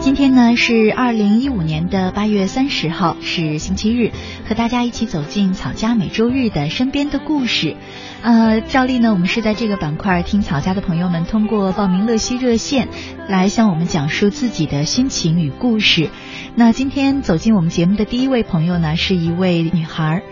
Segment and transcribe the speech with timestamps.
[0.00, 4.10] 今天呢是二零一五年的八月三十号，是星期日，
[4.46, 7.76] 和大家一起走进草家每周日的身边的故事。
[8.20, 12.88] 呃，照例呢，我们是在这个板块听草家的朋友们通过报名乐西热线
[13.28, 16.10] 来向我们讲述自己的心情与故事。
[16.54, 20.22] 那今天走进我们节目的第一位朋友呢，是一位女孩。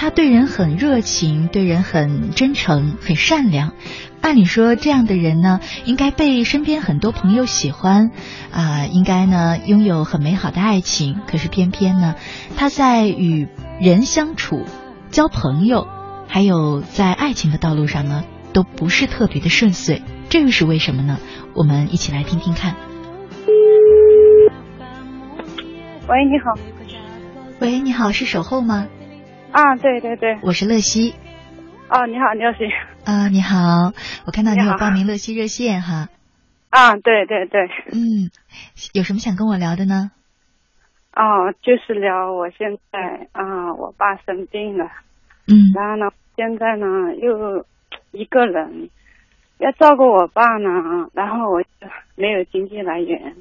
[0.00, 3.72] 他对人很热情，对人很真诚，很善良。
[4.20, 8.12] 按理说，这样的人呢，应该被身边很多朋友喜欢，
[8.52, 11.18] 啊，应该呢拥有很美好的爱情。
[11.26, 12.14] 可是偏偏呢，
[12.56, 13.48] 他在与
[13.80, 14.64] 人相处、
[15.10, 15.88] 交朋友，
[16.28, 20.04] 还有在爱情的道路上呢，都不是特别的顺遂。
[20.28, 21.18] 这又是为什么呢？
[21.54, 22.76] 我们一起来听听看。
[26.06, 26.54] 喂，你好。
[27.58, 28.86] 喂，你好，是守候吗？
[29.50, 31.14] 啊，对对对，我是乐西。
[31.88, 32.64] 哦，你好，乐西。
[33.04, 33.92] 啊，你好，
[34.26, 36.08] 我看到你有报名乐西热线哈。
[36.70, 37.62] 啊，对对对。
[37.92, 38.30] 嗯，
[38.92, 40.10] 有什么想跟我聊的呢？
[41.14, 44.84] 哦，就是聊我现在啊，我爸生病了。
[45.46, 45.72] 嗯。
[45.74, 47.64] 然后呢，现在呢又
[48.12, 48.90] 一个人
[49.56, 51.62] 要照顾我爸呢，然后我
[52.16, 53.34] 没有经济来源，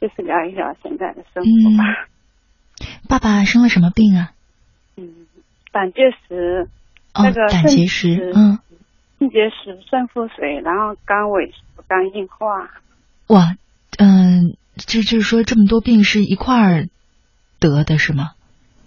[0.00, 2.08] 就是聊一聊现在的生活吧。
[3.08, 4.32] 爸爸生了什么病啊？
[4.96, 5.26] 嗯。
[5.74, 6.68] 胆结石，
[7.12, 8.60] 那个胆结石，嗯，
[9.18, 12.70] 肾结石、肾腹水，然后肝萎缩、肝硬化。
[13.26, 13.56] 哇，
[13.98, 16.86] 嗯，这就是说这么多病是一块儿
[17.58, 18.30] 得的是吗？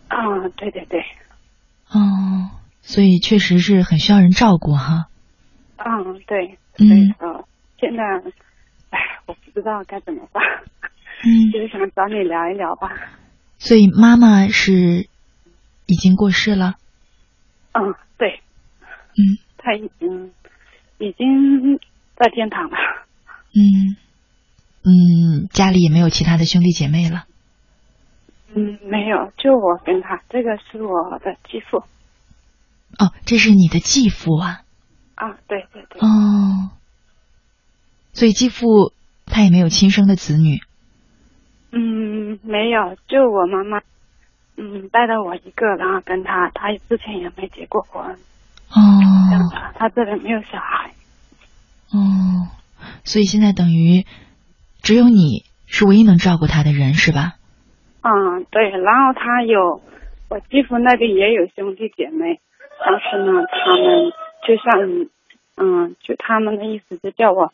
[0.08, 1.02] 啊，对对对。
[1.90, 5.08] 哦，所以确实是很需要人照顾哈。
[5.76, 6.58] 嗯，对。
[6.80, 7.14] 嗯。
[7.80, 8.04] 现在，
[8.92, 10.42] 哎，我不知道该怎么办。
[11.26, 11.52] 嗯。
[11.52, 12.90] 就是想找你聊一聊吧。
[13.58, 15.10] 所以妈妈是。
[15.88, 16.76] 已经过世了。
[17.74, 18.42] 嗯，对。
[19.18, 20.32] 嗯，他已经
[21.00, 21.80] 已经
[22.16, 22.78] 在天堂了。
[23.56, 23.96] 嗯
[24.84, 27.26] 嗯，家里也没有其他的兄弟姐妹了。
[28.54, 30.22] 嗯，没有，就我跟他。
[30.30, 31.78] 这个是我的继父。
[33.00, 34.62] 哦，这是你的继父啊。
[35.16, 36.00] 啊，对对对。
[36.00, 36.72] 哦。
[38.14, 38.94] 所以继父
[39.26, 40.60] 他也没有亲生的子女。
[41.72, 43.82] 嗯，没有，就我妈妈。
[44.58, 48.04] 嗯，带着我一个，然后跟他，他之前也没结过婚。
[48.04, 48.76] 哦，
[49.30, 50.92] 这样的，他这边没有小孩。
[51.92, 52.50] 哦，
[53.06, 54.06] 所以现在等于
[54.82, 57.36] 只有你是唯一能照顾他的人，是吧？
[58.02, 58.70] 嗯，对。
[58.70, 59.82] 然后他有
[60.30, 62.40] 我继父那边也有兄弟姐妹，
[62.80, 64.12] 但是呢，他们
[64.48, 65.08] 就像
[65.56, 67.54] 嗯，就他们的意思就叫我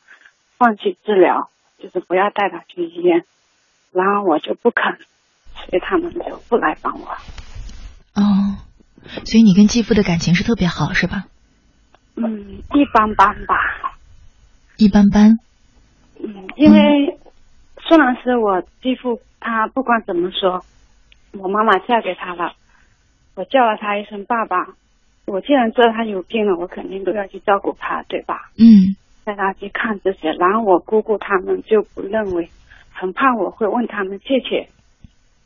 [0.58, 1.50] 放弃治疗，
[1.80, 3.26] 就是不要带他去医院，
[3.92, 4.98] 然后我就不肯。
[5.66, 7.08] 所以他们就不来帮我。
[8.16, 8.58] 哦，
[9.26, 11.26] 所以你跟继父的感情是特别好，是吧？
[12.16, 13.56] 嗯，一般般吧。
[14.78, 15.40] 一般般。
[16.20, 17.18] 嗯，因为
[17.82, 20.64] 虽然是我继父，他不管怎么说，
[21.32, 22.54] 我妈妈嫁给他了，
[23.36, 24.76] 我叫了他一声爸爸。
[25.26, 28.52] 我既然知道他有病了，我肯定都要去照顾他，对吧？
[28.58, 28.96] 嗯。
[29.26, 32.50] 带他去看这些，然后我姑姑他们就不认为，
[32.92, 34.68] 很怕我会问他们谢谢。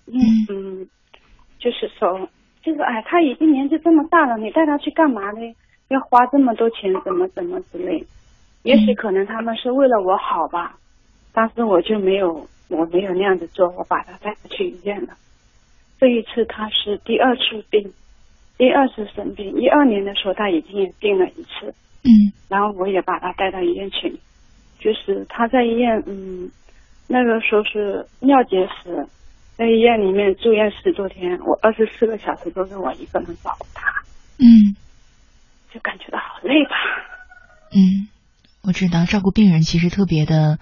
[0.07, 0.88] 嗯，
[1.59, 2.29] 就是说，
[2.63, 5.56] 就是哎，他已经年纪这么大了，你带他去干嘛呢？
[5.90, 8.06] 要花这么多钱，怎么怎么之类？
[8.63, 10.78] 也许可能他们是为了我好吧，
[11.34, 15.13] 但是我就没有，我没有那样子做，我把他带去医院了。
[16.00, 17.94] 这一次他是第二次病，
[18.57, 19.53] 第二次生病。
[19.56, 22.12] 一二年的时候他已经也病了一次，嗯，
[22.50, 24.13] 然后我也把他带到医院去，
[24.80, 26.51] 就是他在医院，嗯，
[27.07, 29.07] 那个时候是尿结石。
[29.57, 34.04] 在医院里面住院十多天，我二十四个小时都是我一个人照顾他。
[34.38, 34.77] 嗯，
[35.74, 36.75] 就感觉到好累吧。
[37.71, 38.07] 嗯，
[38.63, 40.59] 我知道照顾病人其实特别的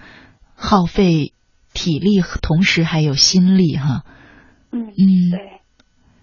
[0.55, 1.33] 耗费
[1.73, 4.05] 体力，同时还有心力哈。
[4.71, 5.59] 嗯嗯，对。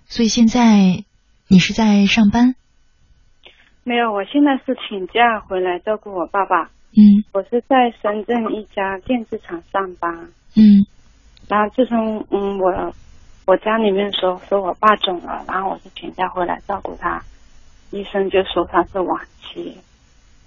[0.07, 1.05] 所以现在
[1.49, 2.55] 你是在上班？
[3.85, 6.71] 没有，我现在是请假回来照顾我爸爸。
[6.97, 10.31] 嗯，我是在深圳一家电子厂上班。
[10.57, 10.87] 嗯。
[11.49, 12.95] 然后自从嗯我
[13.47, 17.23] 我家里面说说我爸肿了，然后我就请假回来照顾他，
[17.91, 19.77] 医生就说他是晚期，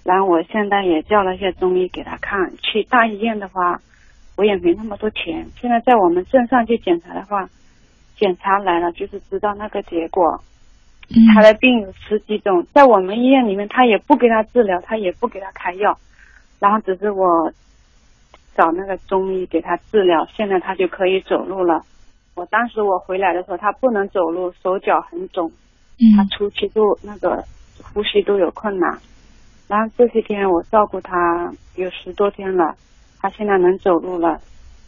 [0.02, 3.80] 然后我现在也叫了一些中医给他看，去大医院的话，
[4.36, 5.46] 我也没那么多钱。
[5.60, 7.48] 现在在我们镇上去检查的话，
[8.16, 10.42] 检查来了就是知道那个结果。
[11.32, 15.96] 他的病有十几种，在我们医院里面，他也不给他治疗，他也不给他开药，
[16.58, 17.52] 然后只是我
[18.56, 21.82] 找那个中医给他治疗，现在他就可以走路了。
[22.34, 25.50] 我当时我回来的时候，他不能走路，手脚很肿，
[26.16, 27.44] 他出气都那个
[27.82, 28.98] 呼吸都有困难。
[29.68, 32.74] 然后这些天我照顾他有十多天了，
[33.20, 34.38] 他现在能走路了，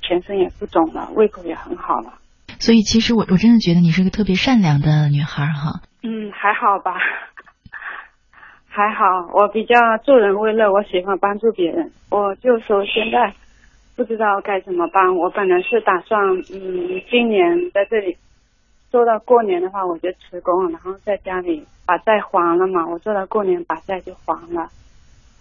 [0.03, 2.15] 全身也不肿了，胃口也很好了。
[2.61, 5.81] 所以其实我我真的觉得你是个特别善良的女孩哈。
[6.03, 6.95] 嗯，还好吧，
[8.69, 9.33] 还好。
[9.35, 9.75] 我比较
[10.05, 11.91] 助人为乐，我喜欢帮助别人。
[12.11, 13.35] 我就说现在
[13.99, 15.17] 不知道该怎么办。
[15.17, 16.21] 我本来是打算，
[16.53, 18.17] 嗯，今年在这里
[18.93, 22.87] 做到过年的话，我就辞工，然后在家里把债还了嘛。
[22.87, 24.71] 我做到过年把债就还了，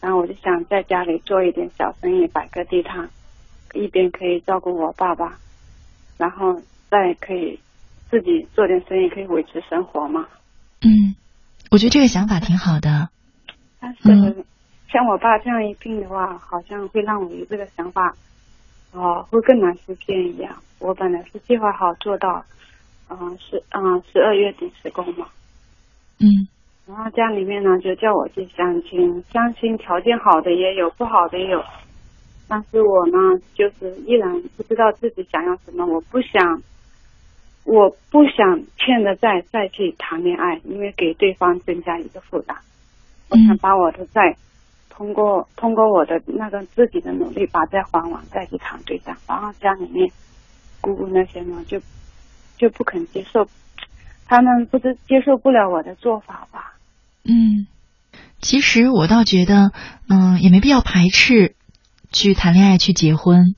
[0.02, 3.08] 然后我就想在家里做一点小生意，摆个地摊，
[3.76, 5.38] 一边可以照顾我爸爸，
[6.18, 7.60] 然后再可以
[8.10, 10.26] 自己做点生意，可以维持生活嘛。
[10.82, 11.14] 嗯，
[11.70, 13.10] 我觉得这个想法挺好的。
[13.80, 14.44] 但是，
[14.90, 18.16] 像我爸这样一病的话，好像会让我有这个想法，
[18.98, 20.56] 哦，会更难实现一样。
[20.80, 22.44] 我本来是计划好做到，
[23.10, 25.28] 嗯，十嗯十二月底施工嘛。
[26.20, 26.48] 嗯。
[26.88, 31.64] 然后家里面呢，就叫我去相亲，相亲条件好的也有，不好的也有。
[32.48, 33.18] 但是我呢，
[33.54, 36.62] 就是依然不知道自己想要什么，我不想。
[37.70, 42.56] 我不想欠的债再去谈恋爱，因为给对方增加一个负担。
[43.30, 44.38] 我想把我的债
[44.98, 49.16] 通过通过我的那个自己的努力把债还完，再去谈对象。
[49.28, 50.10] 然后家里面
[50.82, 51.80] 姑姑那些呢，就
[52.58, 53.48] 就不肯接受，
[54.26, 56.74] 他们不知接受不了我的做法吧。
[57.24, 57.68] 嗯，
[58.42, 59.72] 其实我倒觉得，
[60.10, 61.54] 嗯，也没必要排斥
[62.12, 63.54] 去谈恋爱、去结婚，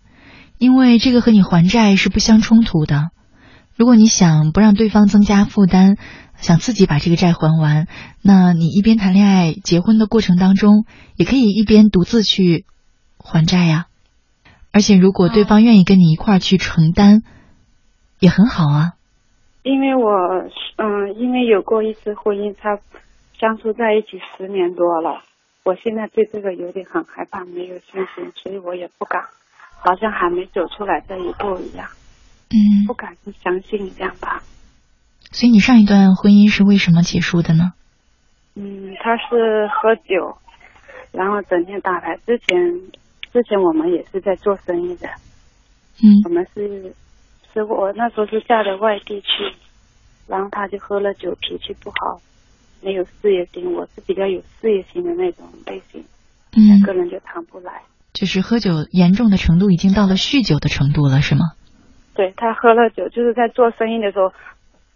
[0.57, 3.11] 因为这个和你还债是不相冲突的。
[3.77, 5.95] 如果你想不让对方增加负担，
[6.41, 7.87] 想自己把这个债还完，
[8.21, 12.65] 那你一边谈恋爱、结婚的过程当中，也可以一边独自去
[13.17, 13.87] 还债呀。
[14.71, 17.23] 而且，如果对方愿意跟你一块儿去承担，
[18.19, 18.93] 也很好啊。
[19.63, 20.09] 因为我，
[20.77, 22.79] 嗯，因为有过一次婚姻，他
[23.37, 25.23] 相处在一起十年多了，
[25.63, 29.21] 我现在对这个有点很害怕，没有信心，所以我也不敢，
[29.79, 31.87] 好像还没走出来这一步一样。
[32.51, 34.41] 嗯，不敢去相信这样吧。
[35.31, 37.73] 所以你上一段婚姻是为什么结束的呢？
[38.55, 40.37] 嗯，他是喝酒，
[41.11, 42.17] 然后整天打牌。
[42.25, 42.57] 之前，
[43.31, 45.07] 之前我们也是在做生意的。
[46.03, 46.19] 嗯。
[46.25, 46.93] 我们是，
[47.53, 49.27] 是我那时候是嫁到外地去，
[50.27, 52.19] 然后他就喝了酒，脾气不好，
[52.81, 53.71] 没有事业心。
[53.73, 56.03] 我是比较有事业心的那种类型。
[56.57, 56.67] 嗯。
[56.67, 57.81] 两个人就谈不来。
[58.11, 61.51] 就是喝酒严重的程度已经到了酗酒的程度了，是吗？
[62.15, 64.33] 对他喝了酒，就是在做生意的时候，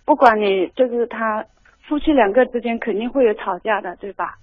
[0.05, 1.45] 不管你就是他
[1.81, 4.37] 夫妻两个之间肯定会有吵架的，对吧？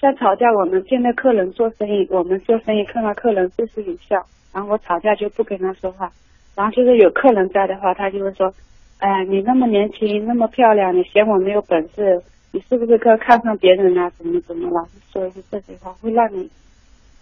[0.00, 6.12] 像吵架，我们见到客人做生意，我们做生意看到客人就是有笑，然后我吵架就不跟他说话，
[6.54, 8.52] 然后就是有客人在的话，他就会说，
[8.98, 14.10] 哎，你那么年轻，那么漂亮，你嫌我没有本事，你是不是看看上别人了？
[14.18, 16.50] 怎么怎么老是说一些这些话，会让你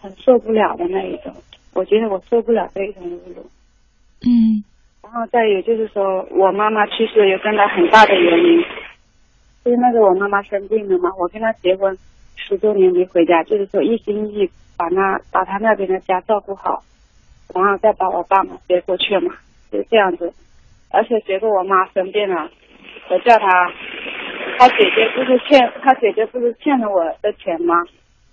[0.01, 1.33] 很受不了的那一种。
[1.75, 3.47] 我觉得我受不了这一种侮辱。
[4.23, 4.65] 嗯。
[5.05, 8.65] 然后再有就是说，我妈妈去世有跟他很大的原因，
[9.65, 11.97] 就是那个我妈妈生病了嘛，我跟他结婚
[12.35, 16.83] 十多年没回家，就是说一心一意把他把他那边的家照顾好，
[17.55, 19.35] 然后再把我爸妈接过去嘛，
[19.71, 20.33] 就这样子。
[20.91, 22.51] 而且结果我妈生病了，
[23.11, 23.73] 我叫他，
[24.59, 27.85] 他姐姐不是欠他姐姐不是欠了我的钱吗？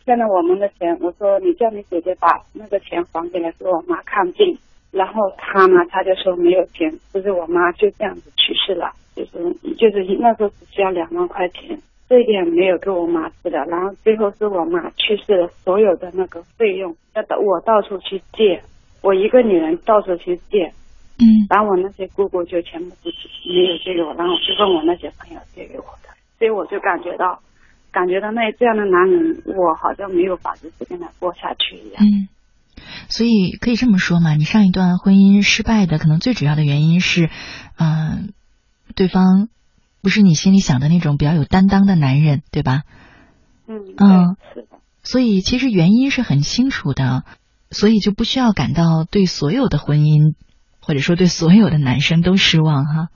[0.05, 4.57] 欠了我们的钱，我说你叫你姐姐把那个钱还给来给我妈看病。
[4.91, 9.31] 然后他呢，他就说没有钱，就是我妈就这样子去世了，就是
[9.77, 11.79] 就是那时候只需要两万块钱，
[12.09, 13.57] 这一点没有给我妈治的。
[13.65, 18.61] 然后最后是我妈去世了，所有的那个费用要到我到处去借，
[19.01, 20.65] 我一个女人到处去借，
[21.19, 23.09] 嗯，然后我那些姑姑就全部不
[23.47, 27.39] 没有借给我，然后就问我那些朋友借给我的，所以我就感觉到，
[27.93, 32.03] 感觉到那这样的男人，我好像没有法子跟他过下去一样。
[32.03, 32.27] 嗯。
[33.09, 34.35] 所以可以这么说嘛？
[34.35, 37.29] 你上一段婚姻失败的可能最主要的原因是，
[37.77, 38.33] 嗯，
[38.95, 39.49] 对方
[40.01, 42.83] 不是你心里想的那种比较有担当的男人，对吧？
[43.67, 44.67] 嗯嗯，是的。
[45.03, 47.23] 所以其实原因是很清楚的，
[47.69, 50.33] 所以就不需要感到对所有的婚姻
[50.79, 53.07] 或者说对所有的男生都失望哈。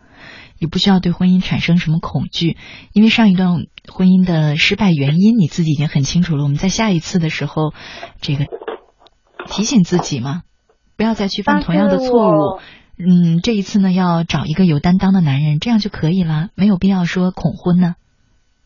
[0.58, 2.56] 也不需要对婚姻产生什么恐惧，
[2.94, 6.44] 因为上一段婚姻的失败原因你自己已经很清楚了。
[6.44, 7.74] 我们在下一次的时候，
[8.22, 8.46] 这个
[9.46, 10.44] 提醒自己嘛，
[10.98, 12.60] 不要再去犯同样的错误。
[12.98, 17.96] 嗯，这一次呢，要找一个有担当的男人，这样就可以了，没有必要说恐婚呢。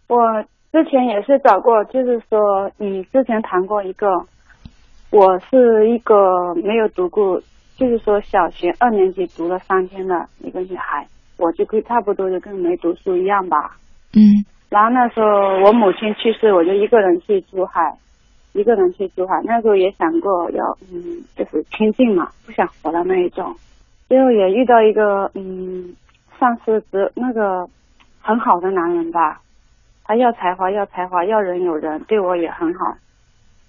[0.08, 0.18] 我
[0.72, 4.08] 之前也是找过，就是说，嗯，之前谈过一个，
[5.10, 7.42] 我是一个没有读过，
[7.76, 11.08] 就是说小学二年级读了三天的一个女孩，
[11.38, 13.78] 我就跟差不多就跟没读书一样吧。
[14.14, 14.46] 嗯。
[14.70, 15.26] 然后那时候
[15.66, 17.82] 我母亲去世，我就一个人去珠海，
[18.60, 19.42] 一个人去珠海。
[19.46, 23.56] 那时候也想过要，嗯，就是清静嘛，不想活了那一种。
[24.10, 25.96] 最后也遇到一个嗯，
[26.38, 27.68] 算是只那个
[28.20, 29.42] 很好的男人吧，
[30.04, 32.98] 他要才华要才华要人有人，对我也很好，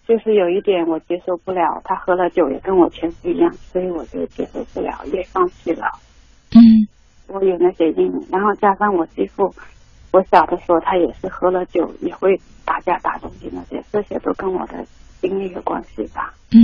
[0.06, 5.86] 就是有一点我接受不了，他喝了酒也跟我前夫一样，所以我就接受不了，也放弃了。
[6.54, 6.60] 嗯，
[7.28, 9.54] 我有那些阴影，然后加上我继父，
[10.12, 14.84] 我小的时候他也是喝了酒也会打架打东西那些，这些都跟我的
[15.20, 16.34] 经历有关系吧。
[16.52, 16.58] 嗯。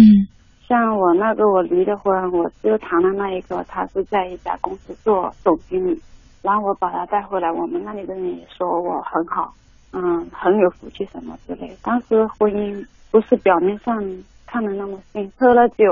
[0.68, 6.02] 像我那个我离的婚，我就谈的那一个，他是在一家公司做总经理，
[6.42, 9.54] 然后我把他带回来，我们那里的人也说我很好，
[9.92, 11.72] 嗯，很有福气什么之类。
[11.84, 13.96] 当时婚姻不是表面上
[14.44, 15.84] 看的那么幸，喝了酒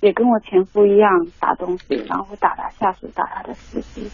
[0.00, 4.08] 也跟我前夫一样打东西，然后打他下属，打他的司机。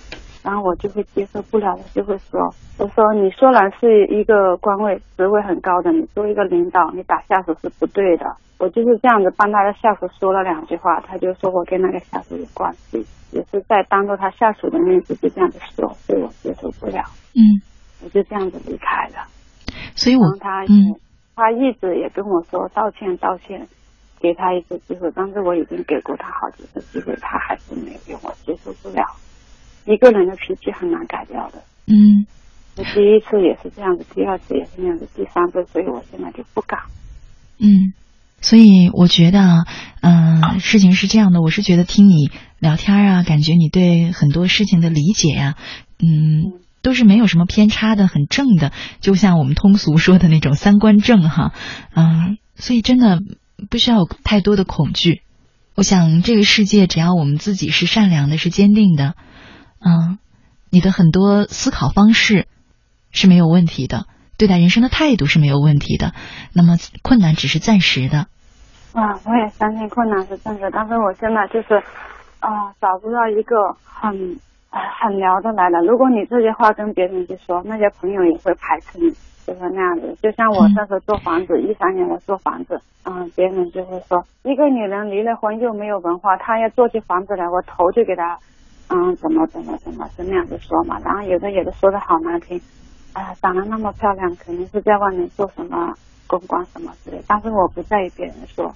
[0.47, 2.41] 然后我就会接受不了，我就会说
[2.79, 8.25] ：“我说你虽然是一个官位职位很高的，你作为一个领导，你打下属是不对的。”
[8.61, 17.03] 我就是这样子帮他的下属说了两句话，他就说我跟那个下属有关系，也是在当着他下属的面子就这样子说，所以我接受不了。
[17.35, 17.43] 嗯，
[18.05, 19.27] 我就这样子离开了。
[19.97, 20.95] 所以我他嗯，
[21.35, 23.67] 他一直也跟我说道歉道歉，
[24.21, 29.05] 给他一次机会，但是我已经给过他好几次机会，他还是没有给我接受不了。
[29.87, 31.63] 一个人的脾气很难改掉的。
[31.87, 32.27] 嗯，
[32.77, 36.81] 我第一次也是这样子，第二次也是那样子，第三次，所以我现在就不敢。
[37.59, 37.95] 嗯，
[38.41, 39.65] 所以我觉得，
[40.03, 45.55] 嗯，事情是这样的，我是觉得听你聊天啊，感觉你对很多事情的理解呀，
[46.01, 51.53] 嗯，都是没有什么偏差的，很正的，就像我们通俗说的那种三观正哈，
[51.95, 53.21] 嗯，所以真的
[53.71, 55.23] 不需要有太多的恐惧。
[55.77, 59.15] 我想这个世界，只要我们自己是善良的，是坚定的。
[59.81, 60.19] 嗯，
[60.71, 62.47] 你的很多思考方式
[63.13, 64.07] 是没有问题的，
[64.39, 66.13] 对待人生的态度是没有问题的。
[66.55, 68.27] 那么困难只是暂时的。
[68.93, 71.75] 啊，我也相信困难是暂时，但是我现在就是
[72.41, 74.11] 啊，找不到一个很
[74.71, 75.79] 很聊得来的。
[75.87, 79.11] 如果你这些话跟别人去说，那些朋友也会排斥你，
[79.47, 80.17] 就是那样子。
[80.23, 88.39] 就像我那时候做房子，一三年我做房子，嗯，别人就会说，一个女人离了婚又没有文化，她要做起房子来，我头就给她。
[88.89, 90.99] 嗯，怎么怎么怎么是那样子说嘛？
[91.01, 92.61] 然后有的有的说的好难听，
[93.13, 95.95] 啊，长得那么漂亮，肯定是在外面做什么
[96.27, 97.23] 公关什么之类。
[97.27, 98.75] 但是我不在意别人说，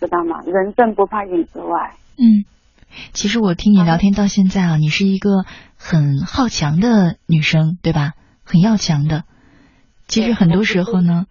[0.00, 0.40] 知道吗？
[0.46, 1.96] 人正不怕影子歪。
[2.16, 2.44] 嗯，
[3.12, 5.44] 其实我听你聊天到现在啊，你是一个
[5.76, 8.12] 很好强的女生，对吧？
[8.44, 9.24] 很要强的。
[10.08, 11.26] 其实很多时候呢，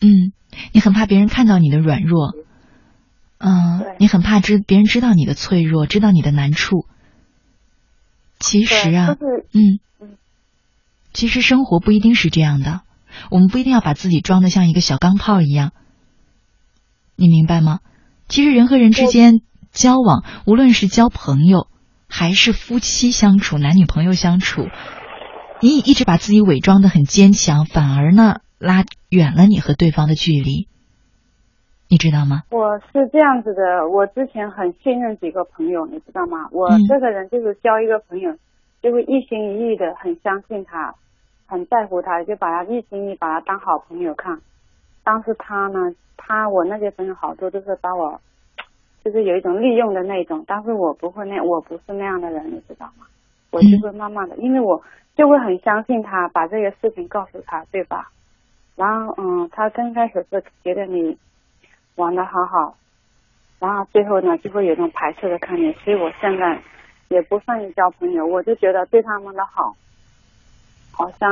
[0.00, 0.32] 嗯，
[0.72, 2.32] 你很怕别人看到你的软弱，
[3.38, 6.86] 嗯，你很怕知别人知道你的脆弱，知道你的难处。
[8.42, 9.16] 其实啊，
[9.52, 10.16] 嗯嗯，
[11.12, 12.80] 其实生活不一定是这样的，
[13.30, 15.70] 我们不一定要把自己装的像一个小钢炮一样，
[17.16, 17.78] 你明白吗？
[18.28, 21.68] 其实人和人之间交往，无论是交朋友
[22.08, 24.66] 还是夫妻相处、男女朋友相处，
[25.60, 30.66] 你一直把自己伪装的很坚强，反而呢拉远了你和对方的距离。
[31.92, 32.40] 你知道吗？
[32.48, 36.48] 我是这样子的，我之前很信任几个朋友，你知道吗？
[36.50, 38.34] 我这个人就是交一个朋友，
[38.80, 40.94] 就会一心一意的很相信他，
[41.46, 44.40] 很在乎他，就把他一心一意把他当好朋友看。
[45.04, 48.18] 但是他呢，他我那些朋友好多都是把我，
[49.04, 53.04] 就是有一种利用的那种，但是我不会那，我不是那样的人，你知道吗？
[53.50, 54.82] 我就会慢慢的，因为我
[55.14, 58.08] 就会很相信他，把这个事情告诉他，对吧？
[58.76, 61.18] 然后嗯，他刚开始是觉得你。
[61.96, 62.76] 玩的好好，
[63.60, 66.60] 然后最后呢就会有种排斥的看你，所以我现在
[67.08, 69.76] 也不善于交朋友，我就觉得对他们的好，
[70.90, 71.28] 好像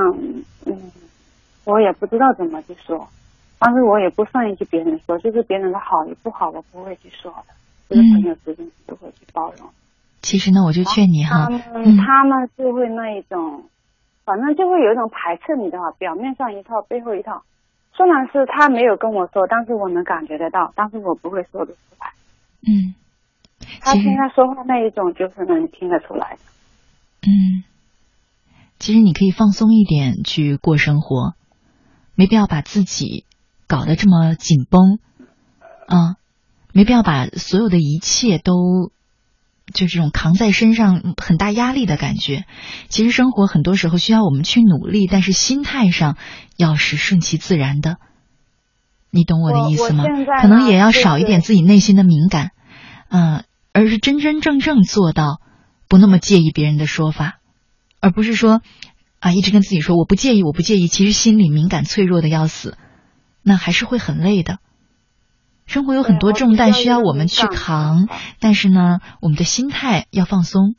[0.67, 0.93] 嗯，
[1.65, 3.09] 我也不知道怎么去说，
[3.59, 7.55] 但是我也不善于去别人说，就是别人的好与不好，我不会去说的，
[7.89, 9.69] 就是朋友之间都会去包容。
[10.21, 13.65] 其实呢，我就劝你哈，他们他们就会那一种，
[14.27, 17.43] 反正就会有一种排斥你的话，表面上一套，背后一套。
[17.93, 22.13] 虽然是他没有跟我说，但是我能感觉得到，但是我不会说的出来。
[22.63, 22.95] 嗯，
[23.81, 26.39] 他现在说话那一种，就是能听得出来。
[27.23, 27.65] 嗯，
[28.79, 31.35] 其实你可以放松一点去过生活，
[32.15, 33.25] 没必要把自己
[33.67, 34.99] 搞得这么紧绷
[35.87, 36.17] 啊，
[36.73, 38.91] 没必要把所有的一切都
[39.73, 42.45] 就这种扛在身上很大压力的感觉。
[42.89, 46.17] 其实生活很多时候需要我们去努力，但是心态上
[46.57, 47.97] 要是顺其自然的。
[49.11, 50.05] 你懂我的意思吗？
[50.41, 52.51] 可能也要少一点自己内心的敏感，
[53.09, 55.41] 嗯，而是真真正正做到
[55.89, 57.39] 不那么介意别人的说法，
[58.01, 58.63] 而不是说
[59.19, 62.79] 啊一直跟自己说我不介意，我不介意，其实心里敏感脆弱的要死，
[63.43, 64.59] 那还是会很累的。
[65.71, 68.09] 生活有很多重担需要我们去扛，
[68.41, 70.75] 但是呢，我们的心态要放松。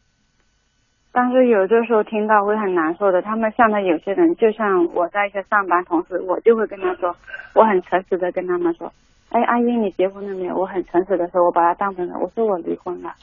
[1.13, 3.21] 但是有的时候听到会很难受的。
[3.21, 7.15] 他们像那有些人，就像我在一些上班同事，我就会跟他说，
[7.55, 8.91] 我很诚实的跟他们说，
[9.29, 10.57] 哎，阿姨你结婚了没有？
[10.57, 13.13] 我很诚实的说，我把他当成了，我说我离婚了。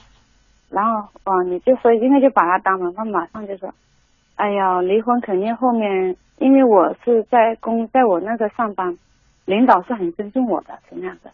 [0.71, 3.75] 然后哦，你就说应该就把他当成，他马上就说，
[4.37, 8.97] 哎呀，离婚肯定后面，因为我是在公，在我那个上班，
[9.45, 11.31] 领导是很尊重我的，是那样的。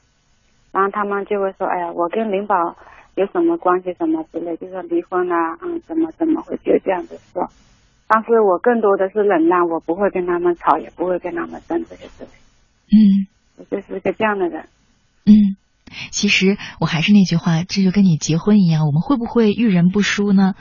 [0.74, 2.76] 然后他们就会说，哎呀，我跟领导。
[3.16, 7.48] 有什么关系什么之类，就说离婚啊，嗯，怎么怎么会就这样子说？
[8.08, 12.30] 但是我更多的是忍耐，我不会跟他们吵，也不会跟他们争这些之类。
[12.90, 14.68] 嗯，我就是个这样的人。
[15.26, 15.54] 嗯，
[16.10, 20.54] 其实我还是那句话，这就跟你结婚一样，我们会不会遇人不淑呢？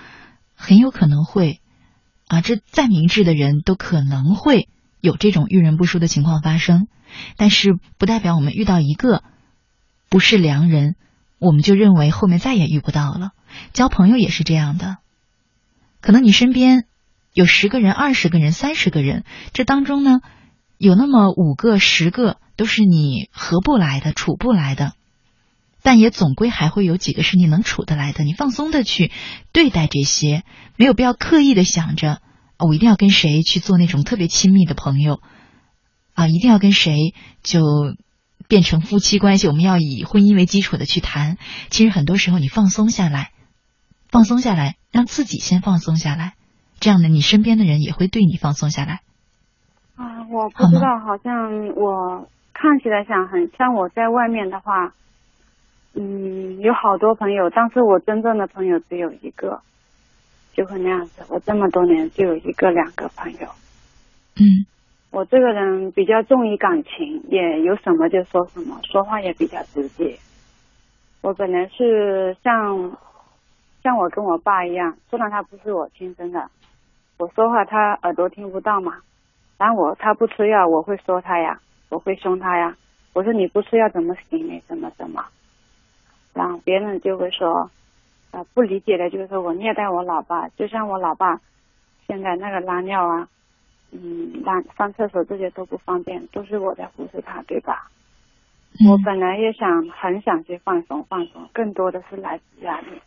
[0.56, 1.60] 很有可能会
[2.28, 4.70] 啊，这再明智的人都可能会
[5.02, 6.88] 有这种遇人不淑的情况发生，
[7.36, 9.24] 但是不代表我们遇到一个
[10.10, 10.96] 不是良人。
[11.40, 13.32] 我们就认为后面再也遇不到了。
[13.74, 15.00] 交朋友也是这样的，
[16.00, 16.86] 可能你身边
[17.34, 20.22] 有十个人、二十个人、三十个人，这当中呢，
[20.78, 24.94] 有那么五个、十个都是你合不来的、处不来的，
[25.82, 28.24] 但也总归还会有几个是你能处得来的。
[28.24, 29.12] 你放松的去
[29.52, 30.46] 对待这些，
[30.78, 32.22] 没有必要刻意的想着
[32.58, 35.20] 我一定要跟谁去做那种特别亲密的朋友
[36.14, 37.62] 啊，一定要跟谁就。
[38.54, 41.38] 变成夫妻关系，我们要以婚姻为基础的去谈。
[41.72, 43.32] 其实很多时候，你放松下来，
[44.12, 46.36] 放松下来，让自己先放松下来，
[46.80, 49.02] 这样的你身边的人也会对你放松下来。
[49.96, 54.94] 啊，我不知道，好像我看起来像很像我在外面的话，
[55.96, 59.64] 嗯，有好多朋友，但是我真正的朋友只有一个，
[60.54, 61.26] 就会那样子。
[61.30, 63.48] 我这么多年就有一个两个朋友，
[64.36, 64.70] 嗯。
[65.14, 70.18] 我这个人比较重于感情，也有什么就说什么，说话也比较直接。
[71.22, 72.98] 我本来是像
[73.84, 76.50] 像我跟我爸一样，虽然他不是我亲生的，
[77.20, 79.02] 我说话他耳朵听不到嘛。
[79.60, 82.76] 然后我他不吃药，我会说他呀，我会凶他呀。
[83.14, 84.60] 我说你不吃药怎么行呢？
[84.68, 85.24] 怎么怎么？
[86.34, 87.70] 然后别人就会说，
[88.32, 91.40] 啊不理解的，就是说我虐待我老爸，就像我老爸
[92.08, 93.28] 现在那个拉尿啊。
[93.94, 97.90] 嗯，上上厕所这些都不方便，都是我在服侍他，对吧？
[98.90, 103.00] 我本来也想很想去放松放松，更多的是来自压力。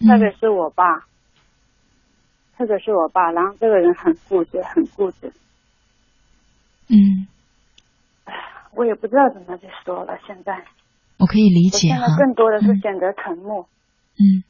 [0.00, 1.00] 特别是我爸，
[2.56, 5.30] 特别是我爸，然后这个人很固执，很固执。
[6.88, 7.28] 嗯。
[8.24, 8.34] 唉，
[8.74, 10.18] 我也不知道怎么去说了。
[10.26, 10.64] 现在
[11.18, 11.98] 我可以理解哈。
[11.98, 13.68] 现在更多的是选择沉默。
[14.16, 14.42] 嗯。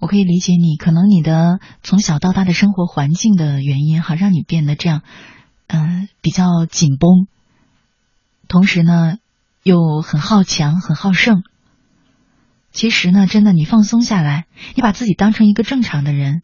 [0.00, 5.02] 我可以理解你，可能你的从小到大的生活环境的原因，哈让你变得这样，
[5.68, 7.26] 嗯，比较紧绷。
[8.48, 9.18] 同时呢，
[9.62, 11.42] 又很好强、很好胜。
[12.70, 16.42] 其实呢，真的，你放松下来，你把自己当成一个正常的人。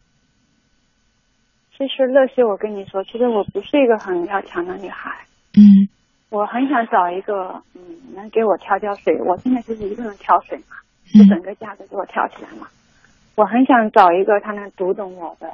[1.71, 5.11] 其实乐西，我跟你说，其实我不是一个很要强的女孩。
[5.53, 5.89] 嗯。
[6.29, 9.13] 我很想找一个，嗯，能给我挑挑水。
[9.21, 10.75] 我现在就是一个人挑水嘛，
[11.13, 12.67] 就整个家都给我挑起来嘛。
[13.37, 15.47] 我很想找一个他能读懂我的，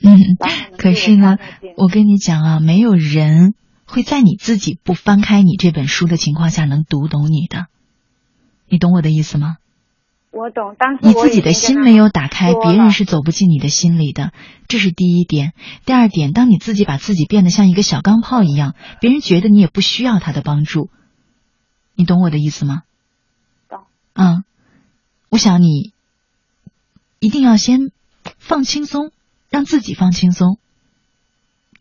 [0.00, 0.38] 嗯，
[0.78, 1.38] 可是呢，
[1.76, 7.66] 我跟你讲啊，没有人会在你自己不翻开你这本书的情况下能读懂你的，
[8.68, 9.56] 你懂我的意思吗？
[10.30, 14.32] 我懂，当时你自己的心没有打开，别人是走不进你的心里的，
[14.68, 15.52] 这是第一点。
[15.84, 20.90] 第二点，当你自己把自己变得像一个小钢炮一样，别人觉得你也不需要他的帮助，
[21.96, 22.82] 你懂我的意思吗？
[23.68, 23.80] 懂。
[24.14, 24.44] 嗯，
[25.28, 25.90] 我想你。
[27.20, 27.90] 一定要先
[28.38, 29.12] 放轻松，
[29.50, 30.58] 让自己放轻松，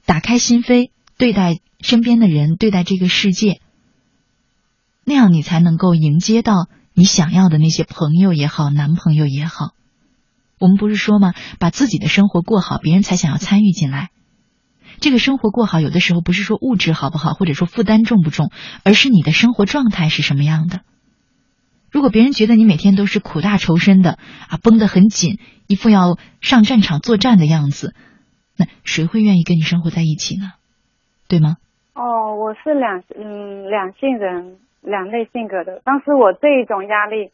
[0.06, 3.62] 打开心扉，对待身边的人，对待这个世界，
[5.06, 9.72] 那样你才能够迎接到你想要的那些朋友也好，男朋友也好。
[10.60, 11.34] 我们不是说吗？
[11.58, 14.10] 把自己的生活过好，别人才想要参与进来。
[15.00, 18.52] 这个生活过好，有的时候不是说物质好不好，或者说负担重不重，
[18.84, 20.82] 而是你的生活状态是什么样的。
[21.92, 24.18] 如果别人觉得你每天都是苦大仇深的
[24.50, 27.94] 啊，绷得很紧，一副要上战场作战的样子，
[28.58, 30.52] 那谁会愿意跟你生活在一起呢？
[31.28, 31.58] 对吗？
[31.94, 35.82] 哦，我是两嗯两性人，两类性格的。
[35.84, 37.32] 但是我这一种压力，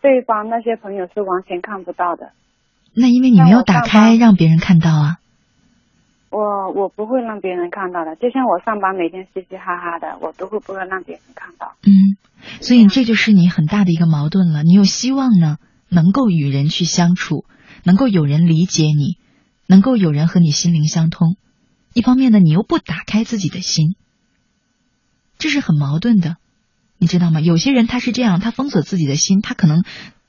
[0.00, 2.32] 对方那些朋友是完全看不到的。
[2.94, 5.16] 那因为你没有打开，让别人看到啊。
[6.30, 11.74] 我我不会让别人看到的，就像我上班每天嘻嘻哈哈的，我都会不会让别人看到。
[11.82, 12.16] 嗯，
[12.60, 14.62] 所以这就是你很大的一个矛盾了。
[14.62, 17.44] 你又希望呢，能够与人去相处，
[17.82, 19.18] 能够有人理解你，
[19.66, 21.36] 能够有人和你心灵相通。
[21.94, 23.96] 一方面呢，你又不打开自己的心，
[25.36, 26.36] 这是很矛盾的，
[26.96, 27.40] 你知道吗？
[27.40, 29.82] 有些人他是这样，他封锁自己的心，他可能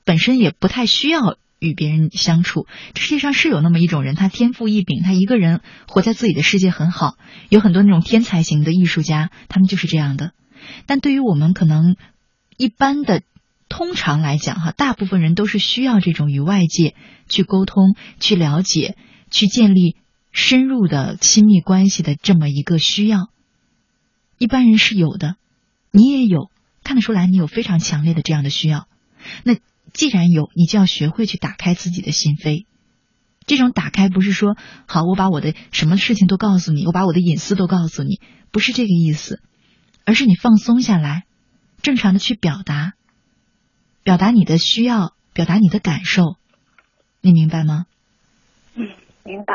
[0.04, 1.36] 本身也不太需要。
[1.62, 7.16] 与别人相处，这世界上是有那么一种人，他天赋异禀，他一个人活在自己的世界很好。
[7.50, 10.32] 有很多那种天才型的艺术家，他们就是这样的。
[10.86, 11.94] 但对于我们可能
[12.56, 13.22] 一般的，
[13.68, 16.96] 通常来讲哈，大部分人都是需要这种与外界
[17.28, 18.96] 去沟通、去了解、
[19.30, 19.94] 去建立
[20.32, 23.28] 深入的亲密关系的这么一个需要。
[24.36, 25.36] 一般人是有的，
[25.92, 26.50] 你也有，
[26.82, 28.88] 看得出来你有非常强烈的这样的需要。
[29.44, 29.54] 那。
[29.92, 32.66] 既然有，你就要学会去打开自己的心扉。
[33.44, 39.40] 这种打开不是说好，我把我的什么事情都告诉你，我把我的隐私都告诉你，不是这个意思，
[40.04, 41.24] 而是你放松下来，
[41.82, 42.92] 正常的去表达，
[44.04, 46.36] 表达你的需要，表达你的感受，
[47.20, 47.86] 你明白吗？
[48.74, 48.86] 嗯，
[49.24, 49.54] 明白。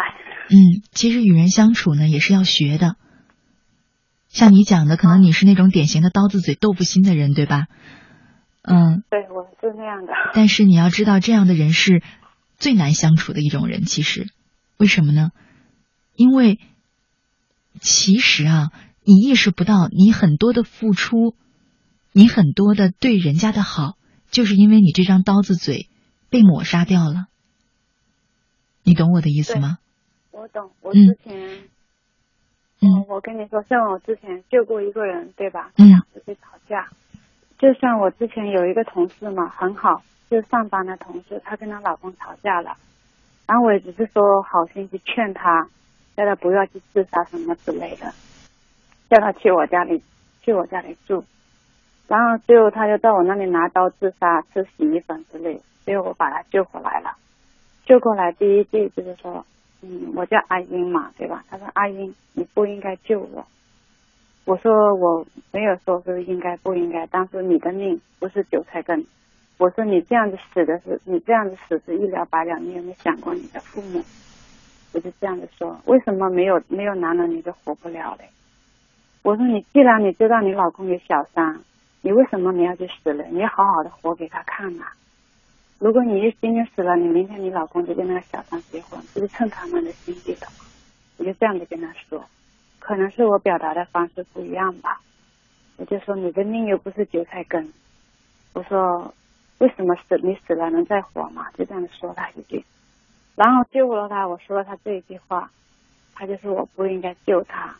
[0.49, 2.95] 嗯，其实与人相处呢，也是要学的。
[4.27, 7.67] 像你讲的，可能你是那种典型的刀子嘴豆腐心的人，对吧？
[8.69, 10.11] 嗯，对，我是那样的。
[10.33, 12.03] 但是你要知道，这样的人是
[12.57, 13.83] 最难相处的一种人。
[13.83, 14.27] 其实，
[14.77, 15.31] 为什么呢？
[16.15, 16.59] 因为
[17.79, 18.71] 其实啊，
[19.05, 21.33] 你意识不到，你很多的付出，
[22.11, 23.97] 你很多的对人家的好，
[24.31, 25.87] 就是因为你这张刀子嘴
[26.29, 27.27] 被抹杀掉了。
[28.83, 29.77] 你懂我的意思吗？
[30.31, 30.71] 我懂。
[30.81, 31.69] 我之前，
[32.81, 35.71] 嗯，我跟你说，像我之前救过一个人，对吧？
[35.77, 35.87] 嗯。
[35.87, 36.89] 两次吵架。
[37.57, 42.77] 就像我之前有一个同事嘛，很好，就上班的同事，她跟她老公吵架了，
[43.47, 45.67] 然后我也只是说好心去劝她，
[46.15, 48.13] 叫她不要去自杀什么之类的，
[49.09, 50.03] 叫她去我家里，
[50.43, 51.23] 去我家里住，
[52.07, 57.17] 然后最后她就到我那里拿刀自杀，吃洗衣粉之类，最后我把她救回来了，
[57.85, 59.43] 救过来第一句就是说，
[59.81, 61.43] 嗯，我叫阿英嘛，对吧？
[61.49, 63.47] 她说阿英，你不应该救我。
[64.47, 69.05] 我说我没有说是应该不应该，但是你的命不是韭菜根。
[69.57, 74.01] 我说你这样子死的是，你这样子死是一了百了，你有没有想过你的父母？
[74.93, 78.29] 我就这样子说，为什么没有没有男人你就活不了嘞？
[79.21, 81.59] 我说你既然你知道你老公有小三，
[81.99, 83.25] 你为什么你要去死了？
[83.25, 84.85] 你要好好的活给他看呐。
[85.77, 90.47] 如果你今天死了，你明天你老公就跟那个小三结婚，不是趁他们的心意的。
[91.17, 92.23] 我就这样子跟他说。
[92.87, 95.01] 可能是我表达的方式不一样吧，
[95.75, 97.73] 我就说你的命又不是韭菜根，
[98.53, 99.13] 我说
[99.57, 101.51] 为什么死你死了能再活嘛？
[101.57, 102.63] 就这样说他一句，
[103.35, 105.51] 然后救了他，我说了他这一句话，
[106.15, 107.75] 他就说我不应该救他，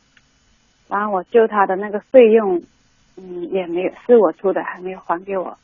[0.89, 2.61] 然后我救他的那个费用，
[3.15, 5.57] 嗯，也没有是我出的，还没有还给我。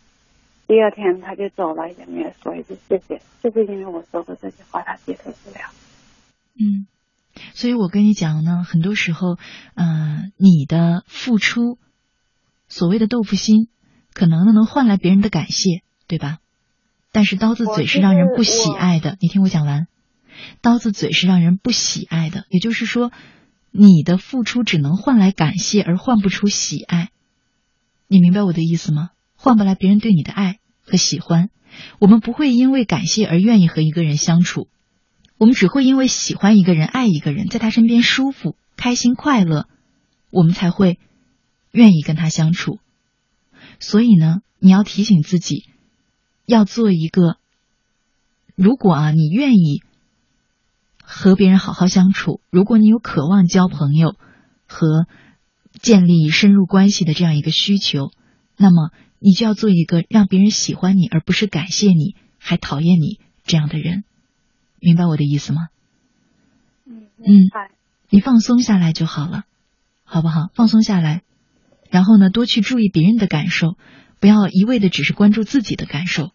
[0.67, 5.65] 第二天他就走了，也没有说一句谢谢，就是因为我说过这句话，他接受不了。
[6.57, 6.87] 嗯。
[7.53, 9.37] 所以我跟你讲呢，很多时候，
[9.75, 11.77] 嗯，你的付出，
[12.67, 13.67] 所谓的豆腐心，
[14.13, 16.39] 可能呢能换来别人的感谢，对吧？
[17.11, 19.17] 但是刀子嘴是让人不喜爱的。
[19.19, 19.87] 你听我讲完，
[20.61, 22.45] 刀子嘴是让人不喜爱的。
[22.49, 23.11] 也就是说，
[23.69, 27.09] 你的付出只能换来感谢，而换不出喜爱。
[28.07, 29.09] 你明白我的意思吗？
[29.35, 31.49] 换不来别人对你的爱和喜欢。
[31.99, 34.67] 我们不会因为感谢而愿意和一个人相处。
[35.37, 39.67] 我们只会因为喜欢一个人、爱一个人，在他身边舒服、开心、快乐，
[40.29, 40.99] 我们才会
[41.71, 42.79] 愿意跟他相处。
[43.79, 45.65] 所以呢，你要提醒自己，
[46.45, 47.37] 要做一个，
[48.55, 49.81] 如果啊，你愿意
[51.01, 54.15] 和别人好好相处，如果你有渴望交朋友
[54.67, 55.07] 和
[55.81, 58.11] 建立深入关系的这样一个需求，
[58.55, 64.03] 那么你就要做一个让别人喜欢你，而不是感谢你还讨厌你这样的人。
[64.83, 65.69] 明白我的意思吗？
[66.85, 67.71] 嗯，明白。
[68.09, 69.45] 你放松下来就好了，
[70.03, 70.49] 好不好？
[70.53, 71.21] 放松下来，
[71.89, 73.77] 然后呢，多去注意别人的感受，
[74.19, 76.31] 不要一味的只是关注自己的感受。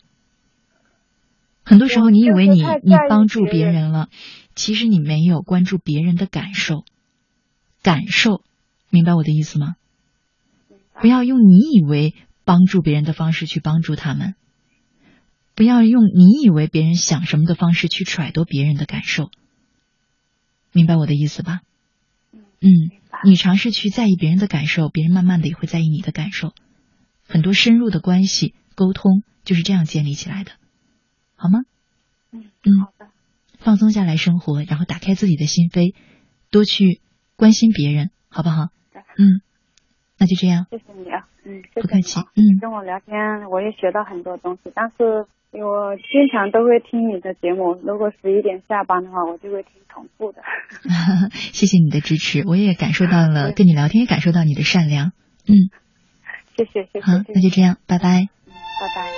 [1.63, 4.09] 很多时候，你以为你你帮助别人了，
[4.55, 6.85] 其实你没有关注别人的感受。
[7.83, 8.43] 感受，
[8.89, 9.77] 明白我的意思吗？
[11.03, 14.35] 不要用你以为帮助别人的方式去帮助他们。
[15.59, 19.29] 不要用你以为别人想什么的方式去揣度别人的感受。
[20.71, 21.63] 明白我的意思吧？
[22.61, 22.71] 嗯。
[23.25, 26.53] 你尝试去在意别人的感受，别人慢慢的也会在意你的感受。
[27.27, 30.53] 很多深入的关系沟通就是这样建立起来的，
[31.35, 31.65] 好吗？
[32.31, 33.09] 嗯嗯好的，
[33.59, 35.93] 放松下来生活，然后打开自己的心扉，
[36.53, 37.01] 多去
[37.35, 38.69] 关心别人，好不好？
[38.95, 39.43] 嗯，
[40.19, 42.21] 那就这样，谢谢你啊，嗯，谢谢不客气。
[42.37, 50.43] 嗯跟我聊天，我也学到很多东西，但是我经常都会听你的节目，如果十一点下班的话，我就会听同步的。
[51.33, 55.13] 谢谢你的支持，我也感受到了，跟你聊天也感受到你的善良。
[55.49, 55.71] 嗯，
[56.57, 58.29] 谢谢谢谢，好，那就这样，拜拜。
[58.81, 59.18] 拜拜。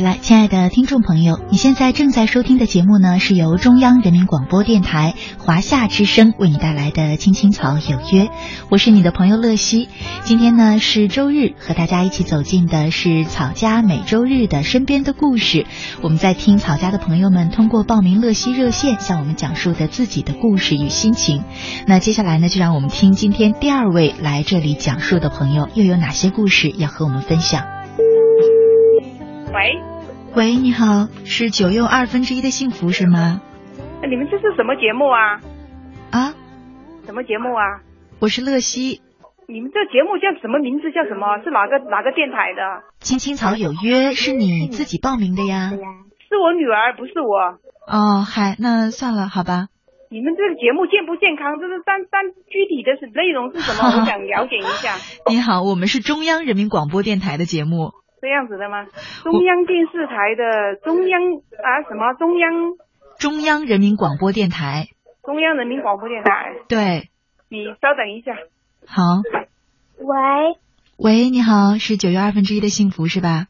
[0.00, 8.24] 来，亲爱的听众朋友，你现在正在收听的节目呢，是由中央人民广播电台华夏之声为你带来的《青青草有约》，
[8.70, 9.88] 我是你的朋友乐西。
[10.24, 15.66] 今天呢是周日，和大家一起走进的是草家每周日的身边的故事。
[16.02, 21.44] 我们在听草家的朋友们通过报名乐西热线向我们讲述的自己的故事与心情。
[21.86, 27.77] 那接下来呢，就让我们听今天第二位来这里讲述的朋友又有哪些故事要和我们分享。
[29.52, 29.80] 喂，
[30.34, 33.40] 喂，你好，是九又二分之一的幸福是吗？
[34.08, 35.40] 你们这是什么节目啊？
[36.10, 36.34] 啊，
[37.06, 37.80] 什么节目啊？
[38.20, 39.00] 我是乐西，
[39.48, 40.92] 你们这节目叫什么名字？
[40.92, 41.42] 叫什么？
[41.42, 42.84] 是哪个哪个电台的？
[43.00, 45.70] 青青草有约是你自己报名的呀？
[45.70, 47.58] 是我女儿，不是我。
[47.86, 49.68] 哦，嗨，那算了，好吧。
[50.10, 51.58] 你们这个节目健不健康？
[51.60, 53.88] 这是单单具体的是内容是什么？
[54.00, 54.96] 我想了解一下。
[55.28, 57.92] 你好，我们是中央人民广播电台的节目。
[58.20, 58.86] 这样子的吗？
[59.22, 61.20] 中央电视台的中央
[61.62, 62.52] 啊什么中央
[63.18, 64.86] 中央人民广播电台。
[65.24, 66.54] 中央人民广播电台。
[66.68, 67.10] 对，
[67.50, 68.32] 你稍等一下。
[68.86, 69.02] 好，
[69.98, 70.56] 喂，
[70.96, 73.46] 喂，你好，是九月二分之一的幸福是吧？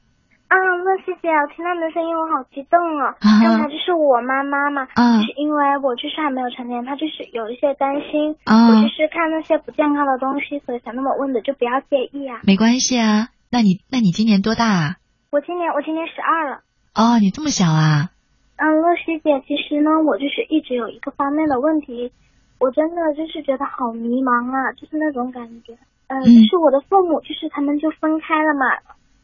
[0.49, 3.15] 啊，乐西姐，我听到你的声音，我好激动哦。
[3.21, 12.41] 啊刚才就是我妈妈嘛，啊就是因为我就是还没有成年，她就是有一些担心，啊我就是看那些不健康的东西，所以才那么问的，就不要介意啊。
[12.45, 13.29] 没关系啊。
[13.51, 14.97] 那你那你今年多大啊？
[15.31, 16.61] 我今年我今年十二了。
[16.95, 18.11] 哦，你这么小啊？
[18.57, 22.11] 嗯，乐西姐，其实呢，我就是一直有一个方面的问题，
[22.59, 25.73] 我真的就是觉得好迷茫啊，就是那种感觉。
[26.09, 28.67] 嗯，嗯就是我的父母，就是他们就分开了嘛。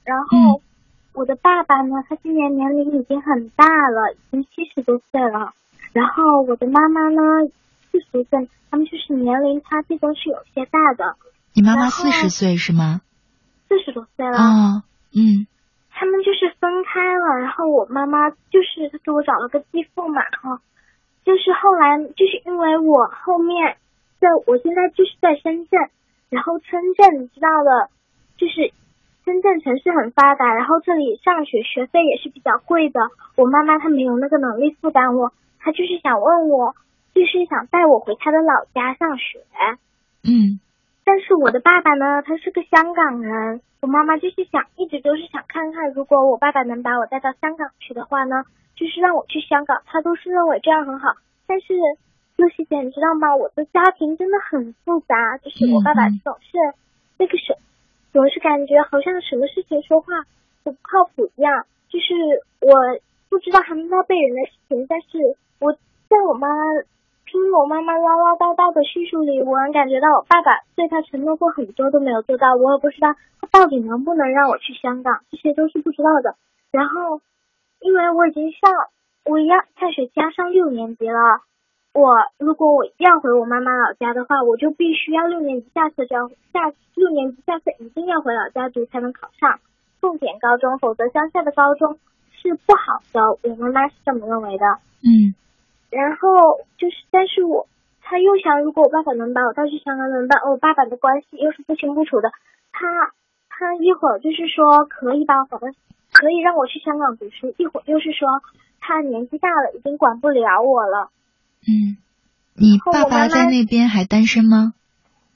[0.04, 0.60] 然后嗯
[1.14, 5.52] 我的爸爸呢，他今年年龄已经很大了，已经七十多岁了。
[5.92, 7.20] 然后我的妈妈呢，
[7.90, 11.16] 四十岁，他们就是年龄差距都是有些大的，
[11.54, 13.00] 你妈妈四十岁是吗？
[14.32, 14.38] 四十多岁了。
[14.38, 14.82] 哦，
[15.14, 15.46] 嗯。
[15.96, 20.60] 他们就是分开了，然后我妈妈就是她给我找了个继父嘛，哈，
[21.24, 23.76] 就是后来就是因为我后面
[24.18, 25.80] 在我现在就是在深圳，
[26.30, 27.90] 然后深圳你知道的，
[28.36, 28.74] 就是
[29.24, 33.00] 深圳城市很发达，然后这里上学学费也是比较贵的，
[33.36, 36.74] 我妈妈她没有那个能力负担我，她就是想问我，
[37.14, 39.38] 就是想带我回她的老家上学，
[40.24, 40.58] 嗯
[41.04, 51.12] 但是我的爸爸呢，他是个香港人，我妈妈就是想，一直都是想看看，如果我爸爸能把我带到香港去的话呢，就是让我去香港，他都是认为这样很好。
[51.46, 51.74] 但是
[52.36, 53.36] 露西姐，你知道吗？
[53.36, 56.56] 我的家庭真的很复杂，就是我爸爸总是
[57.18, 57.54] 那个什，
[58.12, 60.24] 总是感觉好像什么事情说话
[60.64, 61.66] 都不靠谱一样。
[61.90, 62.14] 就是
[62.60, 62.72] 我
[63.28, 65.72] 不知道他们那辈人的事情，但是我
[66.08, 66.48] 在我妈
[67.34, 76.36] 听我妈妈唠唠叨叨的叙述里，我能感觉到我爸爸对他承诺过很多都没有做到，我也不知道他到底能不能让我去香港，这些都是不知道的。
[76.70, 77.20] 然后，
[77.80, 78.70] 因为我已经上，
[79.24, 81.42] 我要开学加上六年级了，
[81.92, 89.58] 我如果我要回我妈妈老家的话，我就必须要六年级下册就要下六年级下册一定要回老家读才能考上
[90.00, 91.98] 重点高中，否则乡下的高中
[92.30, 93.20] 是不好的。
[93.42, 94.64] 我妈妈是这么认为的。
[95.02, 95.34] 嗯
[95.94, 97.68] 然后就是，但是我
[98.02, 100.42] 他又想，如果我爸爸能把我带去香港怎么办？
[100.50, 102.30] 我爸爸的关系又是不清不楚的，
[102.72, 102.86] 他
[103.48, 105.68] 他一会儿就是说可以把我搞到，
[106.12, 108.28] 可以让我去香港读书，一会儿又是说
[108.80, 111.08] 他年纪大了，已经管不了我了。
[111.62, 111.96] 嗯，
[112.56, 114.74] 你爸爸在那边还单身吗？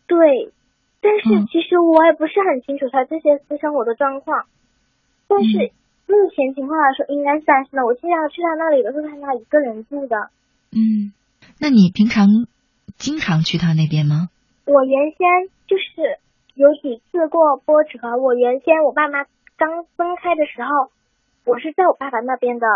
[0.07, 0.53] 对，
[1.01, 4.44] 但是嗯其实我也不是很清楚他这些私生活的状况，
[5.29, 5.71] 但是嗯
[6.09, 7.87] 目前情况来说应该是单身的。
[7.87, 10.31] 我经常去他那里都是看他一个人住的。
[10.72, 11.12] 嗯，
[11.61, 12.26] 那你平常
[12.96, 14.28] 经常去他那边吗？
[14.66, 16.20] 我原先就是
[16.54, 17.98] 有几次过波折。
[18.20, 19.24] 我原先我爸妈
[19.57, 20.92] 刚分开的时候，
[21.44, 22.66] 我是在我爸爸那边的，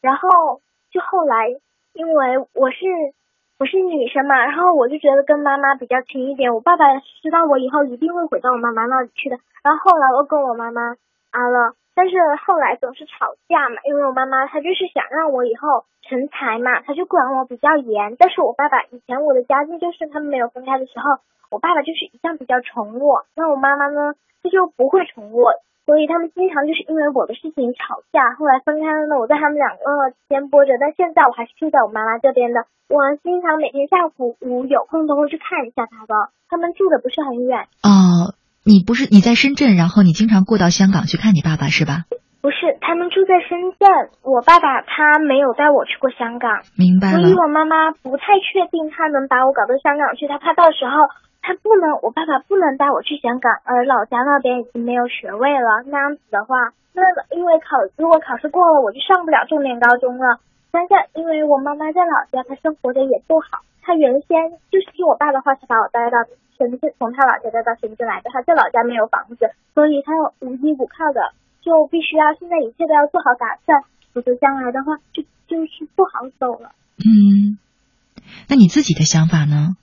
[0.00, 1.48] 然后就后来
[1.92, 2.86] 因为我是
[3.58, 6.54] 我是女生嘛，然后我就觉得跟妈妈比较亲一点。
[6.54, 6.84] 我爸爸
[7.20, 10.94] 知道我以后一定会回到我妈妈那里去的，然后后来我跟我妈妈
[11.30, 18.16] 啊了，但是后来总是吵架嘛，因为我妈妈她就是想让我以后成才嘛，她就管我比较严。
[18.18, 25.52] 但是我爸爸以前我的家境就是他们没有分开的时候，我爸爸就是一向比较宠我，那我妈妈呢，她就不会宠我，
[25.86, 28.34] 所以他们经常就是因为我的事情吵架。
[28.34, 32.66] 后来分开了呢，我在他们两个间播着，但现在我还是住在我妈妈这边的。
[32.88, 36.14] 我经常每天下午午有空都会去看一下他的，
[36.48, 37.68] 他们住的不是很远。
[37.86, 42.04] 哦，你不是你在深圳，然后你经常过到香港去看你爸爸是吧？
[42.40, 43.84] 不是，他们住在深圳，
[44.24, 47.32] 我爸爸他没有带我去过香港，明白所以。
[47.32, 51.08] 我妈妈不太确定他能把我搞到香港去，他怕到时候
[51.40, 57.00] 他不能，我爸爸不能带我去香港，而老家那边已经没有学位了，那样子的话，那
[57.36, 60.40] 因为考如果考试过了，我就上不了重点高中了。
[60.70, 66.16] 但是因为我妈妈在老家，她生活的也不好，她原先就是听我爸的话才把我带到
[66.56, 68.30] 深圳，从她老家带到深圳来的。
[68.30, 76.72] 她在老家没有房子，所以她无依无靠的，就必须要现在一切都要做好打算，否则将来的话就就是不好走了。
[76.98, 77.58] 嗯，
[78.48, 79.76] 那你自己的想法呢？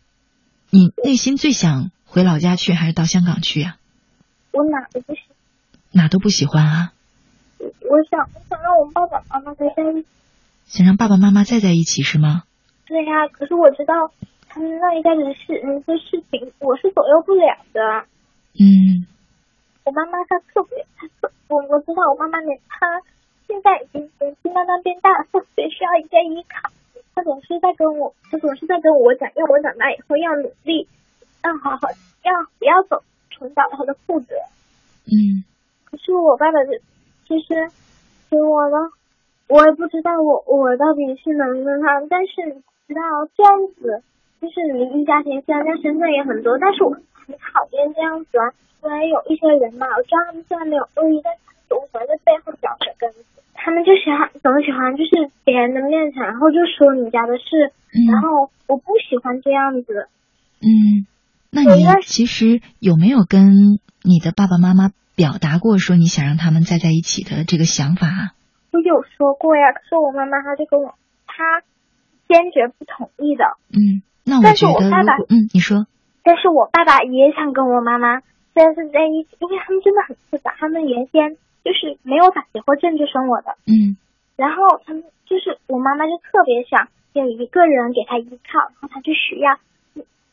[0.70, 3.78] 你内心最想回老家去，还是到香港去呀、
[4.52, 5.22] 我哪都不喜。
[5.94, 6.94] 哪都不喜欢啊，
[7.60, 10.08] 我想，我想让我爸爸妈妈再在一起。
[10.68, 12.44] 想让爸爸妈妈再在一起是吗？
[12.86, 14.12] 对呀、可是我知道
[14.48, 17.82] 他们那一代人事那些事情，我是左右不了的。
[18.60, 19.08] 嗯
[19.84, 22.86] 我妈妈她特别，她特我我知道我妈妈年她
[23.48, 26.70] 现在已经年纪慢慢变大，她特别需要一个依靠。
[27.16, 30.88] 她总是在跟我，她总是在跟我讲，要我长大以后要努力，
[31.44, 31.88] 要好好，
[32.24, 34.36] 要不要走重蹈她的覆辙。
[35.08, 35.44] 嗯
[35.86, 36.80] 可是我爸爸的，
[37.28, 37.72] 其实
[38.30, 38.92] 给我了，
[39.48, 43.02] 我也不知道我我到底是能不能让，但是你知道
[43.36, 44.04] 这样子，
[44.42, 48.52] 就是离异家庭虽然在深圳也很多，但是我很讨厌这样子啊。
[48.84, 53.26] 因为有一些人嘛，我知道他们虽然没有恶意，但是总喜欢在背后嚼舌根子。
[53.54, 60.08] 他们就喜欢总喜欢就是别人的面前，然后就说你家的事，然嗯后我不喜欢这样子。
[60.62, 61.08] 嗯，
[61.52, 68.37] 那你其实有没有跟你的爸爸妈妈表达过说你想让他们再在一起的这个想法啊？
[68.72, 70.94] 我有说过呀，可是我妈妈她就跟我，
[71.26, 71.62] 她
[72.28, 73.46] 坚决不同意的。
[73.72, 75.88] 嗯，那我但是觉得，我爸爸嗯，你说，
[76.24, 78.20] 但是我爸爸也想跟我妈妈，
[78.54, 83.98] 虽然是在一起，因为他们真的很复杂，他们原先就是没有打结婚证就生我的，嗯。
[84.36, 89.58] 然后他们就是我妈妈就特别想有一个人给她依靠，然后她就需要，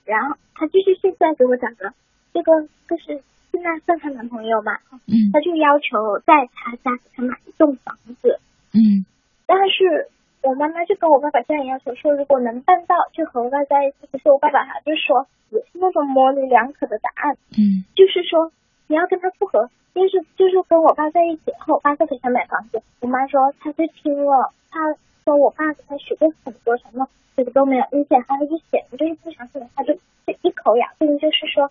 [0.05, 1.95] 然后她就是现在给我讲的
[2.35, 2.53] 这个
[2.91, 3.23] 就是
[3.53, 4.77] 现在算她男朋友嘛，
[5.07, 8.41] 嗯她就要求在她家给她买一栋房子，
[8.75, 9.07] 嗯
[9.47, 10.11] 但是
[10.43, 14.09] 我妈妈就跟我爸爸这样要求说，如果能办到就和我爸在一起。
[14.11, 18.51] 可是我爸爸他就说也是那种模棱两可的答案，嗯就是说
[18.89, 22.83] 你要跟他复合，就是就是跟我爸在一起后，我爸就给他买房子。
[23.01, 24.81] 我妈说她就听了，她
[25.25, 29.95] 说我爸给她许过很多承诺，这个都没有，而且还是显得就是不相信的，他就
[30.27, 31.71] 就一口咬定就是说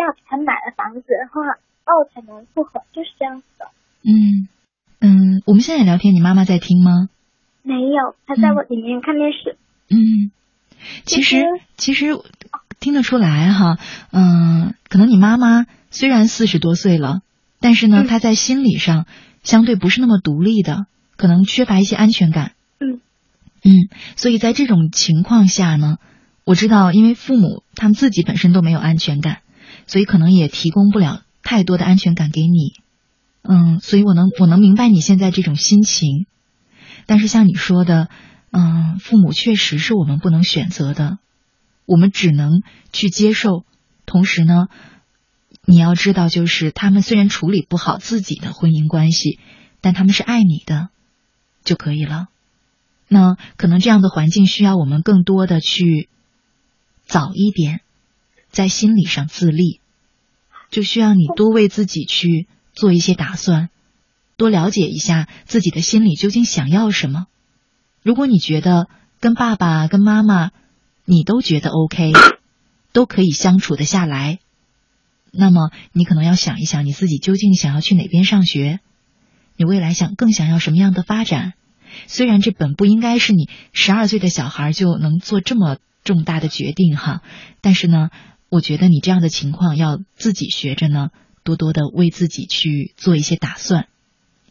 [0.00, 3.66] 要给他买了房子，然后哦才能复合，就是这样子的。
[4.04, 4.48] 嗯
[5.00, 7.08] 嗯，我们现在聊天，你妈妈在听吗？
[7.62, 9.56] 没有，她在我里面看电视。
[9.90, 10.30] 嗯，
[11.04, 11.44] 其实
[11.76, 12.16] 其实
[12.80, 13.78] 听得出来哈，
[14.10, 17.20] 嗯，可能你妈妈虽然四十多岁了，
[17.60, 19.06] 但是呢，嗯她在心理上
[19.42, 20.86] 相对不是那么独立的，
[21.16, 22.52] 可能缺乏一些安全感。
[22.80, 23.00] 嗯
[23.64, 23.70] 嗯，
[24.16, 25.98] 所以在这种情况下呢，
[26.44, 29.38] 我知道，因为父母他们自己本身都没有安全感，
[29.86, 32.74] 所以可能也提供不了太多的安全感给你。
[33.42, 36.26] 嗯，所以我能我能明白你现在这种心情，
[37.06, 38.08] 但是像你说的，
[38.50, 41.18] 嗯，父母确实是我们不能选择的，
[41.84, 42.62] 我们只能
[42.92, 43.64] 去接受。
[44.06, 44.68] 同时呢，
[45.64, 49.38] 你要知道，就是他们虽然处理不好自己的婚姻关系，
[49.80, 50.90] 但他们是爱你的
[51.64, 52.26] 就可以了。
[53.08, 56.08] 那可能这样的环境需要我们更多的去
[57.04, 57.80] 早一点
[58.52, 59.80] 在心理上自立，
[60.70, 63.70] 就需要你多为自己去做一些打算，
[64.36, 67.26] 多了解一下自己的心里究竟想要什么。
[68.02, 68.88] 如果你觉得
[69.18, 70.50] 跟爸爸、跟妈妈
[71.04, 72.12] 你都觉得 OK，
[72.92, 74.38] 都可以相处得下来，
[75.30, 78.80] 那么你可能要想一想你自己究竟想要去哪边上学，
[79.56, 81.54] 你未来想更想要什么样的发展。
[82.06, 87.22] 虽然这本不应该是你十二岁的小孩就能做这么重大的决定哈，
[87.60, 88.10] 但是呢，
[88.52, 91.08] 我觉得你这样的情况要自己学着呢，
[91.42, 93.88] 多多的为自己去做一些打算。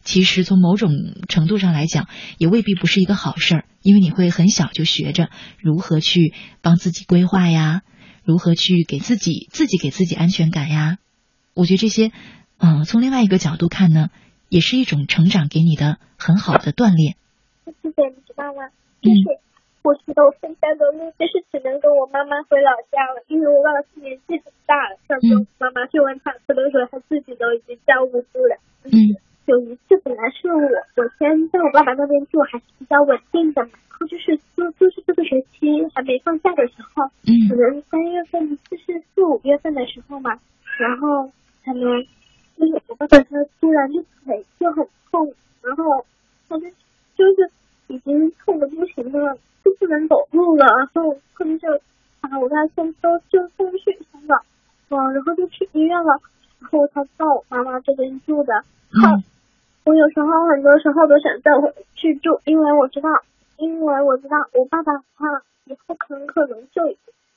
[0.03, 0.89] 其实从某种
[1.29, 2.07] 程度上来讲，
[2.39, 5.29] 也未必不是一个好事儿，因为你会很小就学着
[5.59, 6.33] 如何去
[6.63, 7.83] 帮自己规划呀，
[8.23, 10.97] 如何去给自己自己给自己安全感呀。
[11.53, 12.11] 我觉得这些，
[12.57, 14.09] 嗯、从另外一个角度看呢，
[14.49, 17.17] 也是一种成长给你的很好的锻炼。
[17.65, 18.73] 谢谢，你知道吗？
[18.99, 19.19] 就是
[19.83, 25.47] 我觉得我现在的路就是只能跟我妈妈回老家了，因为我爸爸年纪很大了，上次嗯。
[25.59, 28.55] 妈妈去问他吃的时候，他自己都已经照顾不了。
[28.85, 28.91] 嗯。
[29.45, 30.61] 有一次本来是我
[30.95, 40.39] 我先在我爸爸那边住，还是比较稳定的嘛，然后就是就就是这个学期还没放假的时候，可嗯能三月份就是四五月份的时候嘛，
[40.77, 41.25] 然后
[41.65, 42.05] 可能
[42.55, 43.29] 就是我爸爸他
[43.59, 46.05] 突然就腿就很痛，然后
[46.47, 46.69] 他就
[47.17, 47.51] 就是
[47.91, 51.67] 已经痛的不行了，就不能走路了，然后他们就
[52.21, 54.41] 把我爸送都就送去香港，
[54.89, 56.19] 嗯，然后就去医院了，
[56.59, 59.15] 然后他到我妈妈这边住的，好。
[59.15, 59.23] 嗯
[59.83, 63.09] 我有时候很多时候都想带我去住，因为我知道，
[63.57, 66.83] 因为我知道我爸爸他以后很可能就，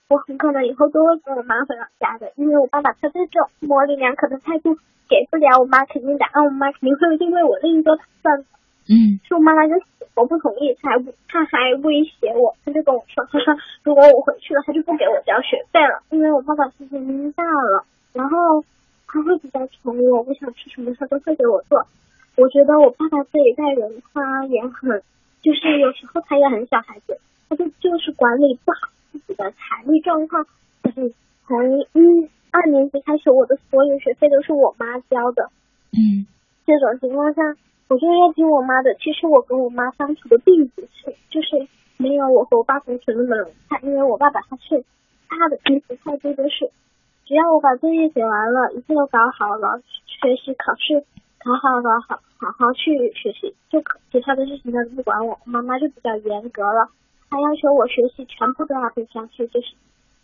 [0.09, 4.77] 我很可能以后都会跟我妈回老家的，因为我爸爸他这种模棱两可的态度
[5.09, 8.45] 给不了我妈肯定答案，我妈肯定会为我另一个打算的。
[8.89, 18.63] 嗯是我妈妈就死活不同意，他还他还威胁我，他就跟我说，他说如果我回去了，他就不给我交学费了，因为我爸爸现在年龄大了，然后
[19.09, 21.87] 他会比较宠我，我想吃什么他都会给我做。
[22.37, 25.03] 我觉得我爸爸这一代人他也很，
[25.41, 27.19] 就是有时候他也很小孩子，
[27.49, 30.45] 他就就是管理不好自己的财力状况。
[30.83, 31.15] 就是
[31.47, 35.49] 从一二年级开始，我的所有学费都是我妈交的。
[35.93, 36.27] 嗯
[36.67, 37.43] 这种情况下，
[37.89, 38.95] 我就要听我妈的。
[38.95, 44.85] 其实我跟我妈相处的并不是，就是没有我和我爸同学那么融洽，因为我爸爸他是
[45.29, 46.71] 他的意思态度就是，
[47.27, 51.05] 只要我把作业写完了，一切都搞好了，学习考试
[51.39, 55.39] 考好了，好好好去学习就可，其他的事情他都不管我。
[55.45, 56.89] 我妈妈就比较严格了，
[57.29, 59.75] 她要求我学习全部都要背下去，就是，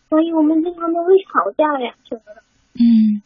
[0.08, 2.42] 所以我们经常都会吵架呀什么的。
[2.74, 3.20] 嗯，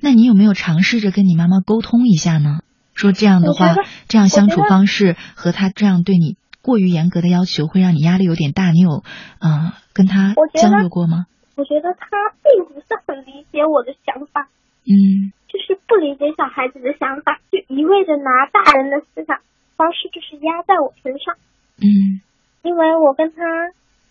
[0.00, 2.60] 那你有没有尝试着跟你妈妈沟通一下呢？
[2.94, 3.74] 说这样的话
[4.08, 8.70] 这样相处方式和他这样对你过于严格的要求，会让你压力有点大。
[8.72, 9.02] 你有
[9.40, 11.26] 呃跟他交流过吗？
[11.56, 12.06] 我觉得他
[12.44, 14.48] 并不是很理解我的想法。
[14.84, 19.38] 嗯就是不理解小孩子的想法，就一味的拿大人的思想
[19.76, 21.36] 方式就是压在我身上。
[21.80, 22.20] 嗯
[22.62, 23.40] 因为我跟他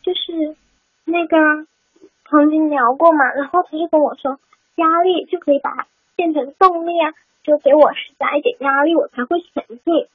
[0.02, 0.58] 就是，
[1.06, 1.38] 那个
[2.30, 4.40] 曾经聊过嘛，然后他就跟我说，
[4.80, 7.12] 压力就可以把它变成动力啊，
[7.44, 10.08] 就给我施加一点压力，我才会前进。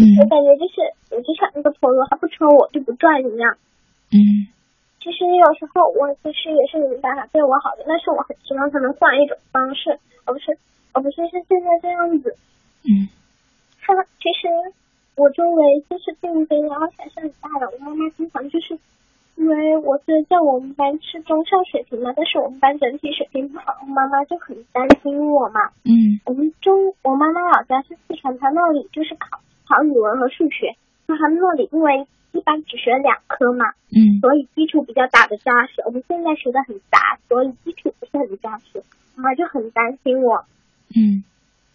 [0.00, 0.80] 嗯我感觉就是
[1.10, 3.58] 我就像那个陀螺，它不抽我就不转一样。
[4.12, 4.48] 嗯
[5.02, 10.56] 其实有时候我其实也是没办法对我好的，但是我很希望他能换一种方式，而不是
[10.92, 12.36] 而不是像现在这样子。
[12.84, 13.08] 嗯
[13.80, 14.48] 他其实
[15.16, 17.66] 我周围就是并非，然后还是很大的。
[17.70, 18.80] 我妈妈经常就是因
[19.48, 25.60] 为我是在我们班是中上水平嘛，但是我们班整体水平不好，我妈妈就很担心我嘛。
[25.84, 30.74] 嗯我们中我妈妈老家是四川，她那里就是考考语文和数学，
[31.06, 35.82] 那他们那里因为一般只学两科嘛，嗯所以基础比较打的扎实。
[35.86, 38.82] 我们现在学的很杂，所以基础不是很扎实，
[39.14, 40.44] 妈妈就很担心我。
[40.96, 41.24] 嗯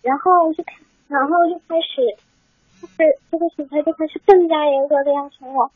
[0.01, 0.73] 然后就开，
[1.07, 2.01] 然后就开始，
[2.81, 5.71] 就是这个学校就开始更加严格的要求我。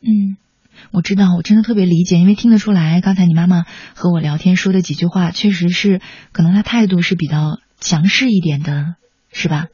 [0.00, 0.36] 嗯，
[0.92, 3.64] 我知道，我真的特别理解，因为听得出来，刚才你妈妈
[3.94, 6.00] 和我聊天说的几句话，确实是
[6.32, 8.94] 可能她态度是比较强势一点的，
[9.32, 9.66] 是吧？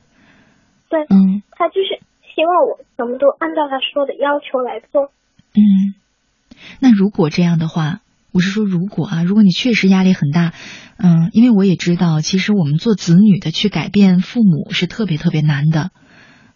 [0.89, 2.01] 对，嗯她就是
[2.35, 5.13] 希望我什么都按照她说的要求来做。
[5.55, 5.95] 嗯，
[6.81, 8.01] 那如果这样的话，
[8.33, 10.53] 我是说如果啊，如果你确实压力很大，
[10.97, 15.91] 嗯，因为我也知道，其实我们做子女的去改变父母是特别特别难的，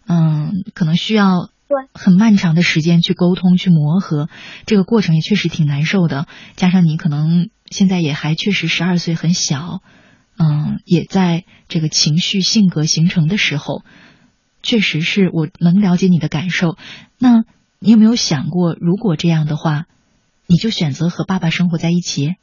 [0.07, 1.49] 嗯，可能需要对
[1.93, 4.29] 很漫长的时间去沟通、去磨合，
[4.65, 6.27] 这个过程也确实挺难受的。
[6.55, 9.81] 加上你可能现在也还确实十二岁很小，
[10.37, 13.83] 嗯，也在这个情绪、性格形成的时候，
[14.63, 16.77] 确实是我能了解你的感受。
[17.17, 17.43] 那
[17.79, 19.85] 你有没有想过，如果这样的话，
[20.47, 22.35] 你就选择和爸爸生活在一起？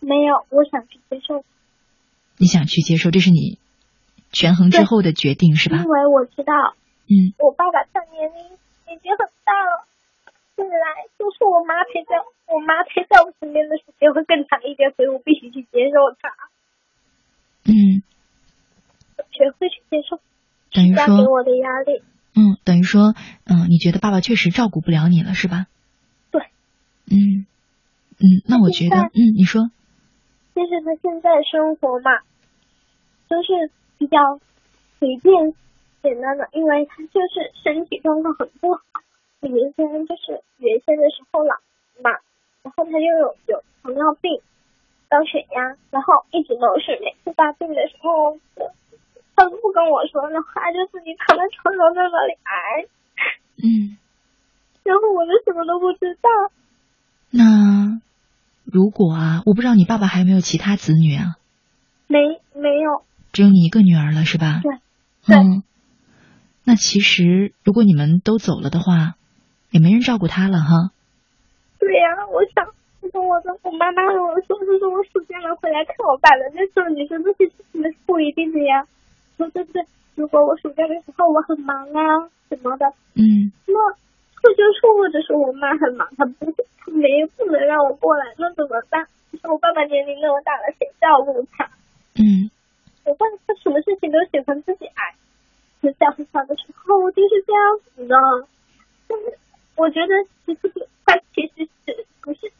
[0.00, 1.44] 没有，我想去接受，
[2.36, 3.58] 你想去接受，这是你
[4.32, 5.84] 权衡之后的决定，是吧因？
[5.84, 6.52] 为我知道
[7.08, 8.44] 嗯我爸爸他年龄
[8.90, 9.86] 已经很大了，
[10.56, 16.30] 本来就是我妈陪在我妈陪在我身边的时间会更长一点，所以我必须去接受他，
[17.64, 18.02] 嗯，
[19.30, 20.18] 学会去接受
[20.72, 22.02] 等于说我的压力。
[22.38, 23.14] 嗯，等于说，
[23.46, 25.66] 嗯，你觉得爸爸确实照顾不了你了，是吧？
[26.30, 26.42] 对。
[27.10, 27.46] 嗯
[28.18, 29.70] 嗯，那我觉得，嗯，你说，
[30.52, 32.10] 但是他现在生活嘛，
[33.28, 34.18] 都是比较
[34.98, 35.54] 随便
[36.06, 38.80] 简单的，因为他就是身体状况很不好，
[39.40, 41.56] 原先就是原先的时候老
[41.98, 42.14] 嘛，
[42.62, 44.38] 然后他又有有糖尿病、
[45.10, 48.38] 高血压，然后一直都是每次发病的时候，
[49.34, 52.86] 他都不跟我说，然后他就自己躺在床上在那里挨，
[53.58, 53.98] 嗯，
[54.84, 56.30] 然后我就什么都不知道。
[57.30, 58.00] 那
[58.64, 61.34] 如果啊，我不知道你爸爸还有没有其他子女啊？
[62.06, 63.02] 没没有，
[63.32, 64.60] 只有你一个女儿了，是吧？
[64.62, 64.72] 对
[65.26, 65.62] 对嗯，
[66.66, 69.14] 那其实如果你们都走了的话，
[69.70, 70.90] 也没人照顾他了哈。
[71.78, 72.66] 对呀、我想，
[73.14, 78.82] 我的我妈妈跟我说，就是说我暑假了回来看我爸的，那时候你说这些事情是不一定的呀。
[79.38, 79.70] 说就是
[80.16, 83.74] 如果我暑假的时候我很忙啊什么的，嗯那
[84.34, 87.06] 错就错或者是我妈很忙，她不她没
[87.38, 89.06] 不能让我过来，那怎么办？
[89.30, 91.70] 就是我爸爸年龄那么大了，谁照顾他？
[92.18, 92.50] 嗯
[93.06, 95.14] 我爸他什么事情都喜欢自己挨。
[95.86, 98.14] 很小很小的时候，我就是这样子的。
[99.06, 99.38] 但是
[99.76, 102.50] 我觉得其实他其实是不是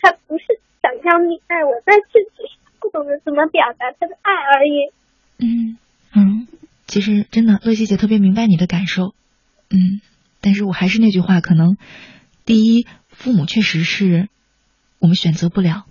[0.00, 0.44] 他不是
[0.80, 2.02] 想要你爱我，但是
[2.36, 4.92] 只是不懂得怎么表达他的爱而已。
[5.38, 5.76] 嗯
[6.14, 6.46] 嗯，
[6.86, 9.12] 其实真的，乐西姐特别明白你的感受。
[9.70, 10.00] 嗯，
[10.40, 11.76] 但是我还是那句话，可能
[12.44, 14.28] 第一，父母确实是
[15.00, 15.82] 我们选择不了；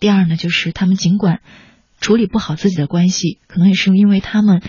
[0.00, 1.40] 第二呢，就是他们尽管
[1.98, 4.60] 处理不好自己的关系，可能也是因为他们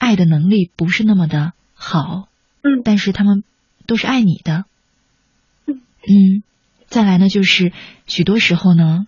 [0.00, 2.26] 爱的能力不是那么的好，
[2.62, 3.44] 嗯但是他们
[3.86, 4.64] 都是爱你的。
[5.66, 6.42] 嗯嗯，
[6.86, 7.70] 再来呢，就是
[8.06, 9.06] 许多时候呢，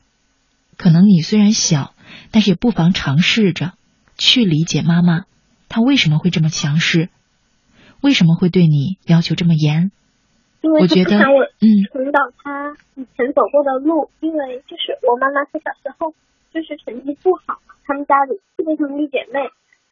[0.77, 1.95] 可能你虽然小，
[2.31, 3.73] 但是也不妨尝试着
[4.19, 5.25] 去理解妈妈，
[5.71, 7.09] 她为什么会这么强势，
[8.03, 9.91] 为什么会对你要求这么严。
[10.61, 16.15] 因为他我觉得不想我嗯重蹈他以前走过的路，因为就是我妈妈她小时候
[16.53, 19.41] 就是成绩不好，他们家里四个兄弟姐妹，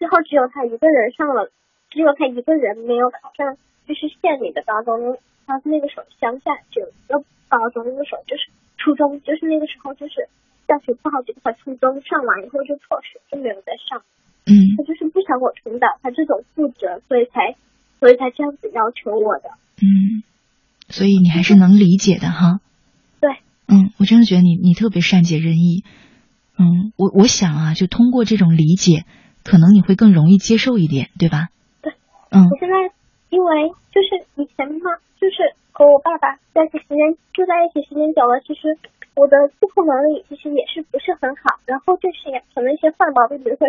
[0.01, 1.53] 最后只有他一个人上了，
[1.93, 7.21] 只有他一个人没有考上，就是县里的高中，他那个时候乡下只有一个
[7.53, 8.49] 高中，那个时候就是
[8.81, 10.25] 初中，就是那个时候就是
[10.65, 14.01] 大学不好，结果她初中上完以后就辍学，就没有再上。
[14.49, 17.55] 嗯他就是不想我重蹈他这种覆辙，所以才
[18.01, 19.51] 所以才这样子要求我的。
[19.85, 20.25] 嗯，
[20.89, 22.59] 所以你还是能理解的哈。
[23.21, 23.31] 对，
[23.69, 25.85] 嗯，我真的觉得你你特别善解人意。
[26.59, 29.05] 嗯，我我想啊，就通过这种理解，
[29.45, 31.49] 可能你会更容易接受一点，对吧？
[31.83, 31.93] 对。
[32.31, 32.77] 嗯我现在
[33.31, 38.77] 因为就是以前嘛，就是和我爸爸在一起时间住在一起时间久了，其实
[39.15, 43.67] 我的自控能力其实也是不是很好，然后就是养成了一些坏毛病，比如说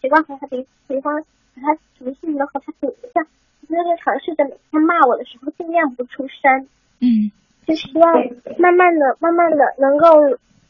[0.00, 3.22] 习惯和他比，比方和他什么事情都和他比一下，
[3.68, 6.68] 就是尝试着每天骂我的时候尽量不出声，
[7.00, 7.32] 嗯
[7.66, 8.12] 就希望
[8.58, 10.08] 慢慢的、慢慢的能够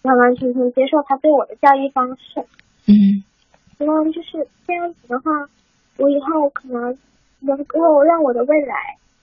[0.02, 2.44] 完完全全接受他对我的教育方式。
[2.86, 3.24] 嗯
[3.82, 5.50] 希望就是这样子的话，
[5.96, 6.96] 我以后可能
[7.40, 8.76] 能够让我的未来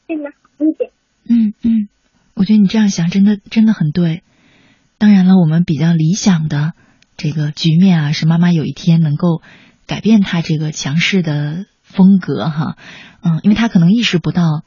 [0.05, 0.91] 变得好一点。
[1.23, 1.87] 嗯嗯，
[2.33, 4.21] 我觉得你这样想真的真的很对。
[4.97, 6.73] 当然了，我们比较理想的
[7.15, 9.41] 这个局面啊，是妈妈有一天能够
[9.87, 12.75] 改变她这个强势的风格哈，
[13.23, 14.65] 嗯，因为她可能意识不到，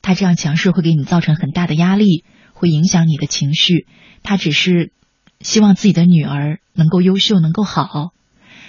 [0.00, 2.24] 她这样强势会给你造成很大的压力，
[2.54, 3.86] 会影响你的情绪。
[4.22, 4.92] 她只是
[5.40, 8.14] 希望自己的女儿能够优秀，能够好。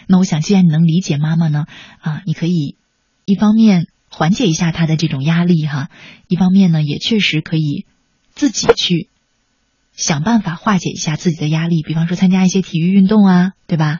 [0.08, 1.66] 那我想，既然你能理解妈妈呢，
[2.00, 2.76] 啊，你可以
[3.26, 5.90] 一方面缓解一下她的这种压力哈，
[6.28, 7.86] 一方面呢，也确实可以
[8.30, 9.10] 自己去
[9.92, 14.00] 想办法化解一下自己的压力，比方说参加一些体育运动啊，对吧？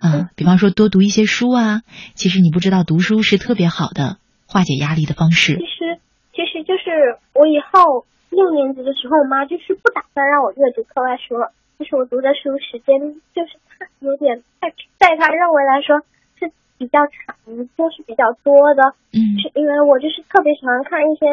[0.00, 1.82] 啊，比方说多读一些书啊。
[2.14, 5.60] 其实你不知道，读书是特别好的化解压力的方式其。
[5.60, 6.00] 实，
[6.32, 11.52] 其实就是我以后六年级的时候，我妈就是不打算让我阅读课外书了。
[11.78, 16.00] 就是我读的书时间就是太有点太，在他认为来说
[16.38, 17.36] 是比较长，
[17.76, 18.94] 就是比较多的。
[19.12, 21.26] 嗯是因为我就是特别喜欢看一些，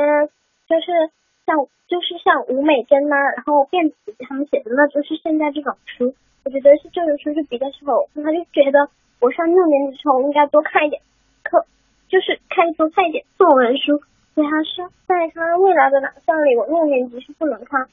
[0.67, 1.11] 就是
[1.45, 6.13] 像就是像吴美珍呐、然后卞子他们写的那就是现在这种书，
[6.43, 8.09] 我觉得是这种书是比较适合我。
[8.15, 8.89] 他就觉得
[9.19, 11.01] 我上六年级的时候应该多看一点
[11.43, 11.65] 课，
[12.09, 14.01] 就是看多看一点作文书。
[14.33, 17.85] 所以他是在他未来的打算里，我六年级是不能看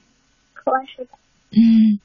[0.55, 1.11] 课外书的。
[1.51, 1.99] 嗯，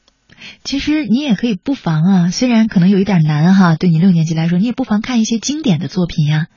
[0.63, 6.47] 其实你也可以不妨啊，虽然可能有一点难哈，对你六年级来说，你也不妨看一些经典的作品呀。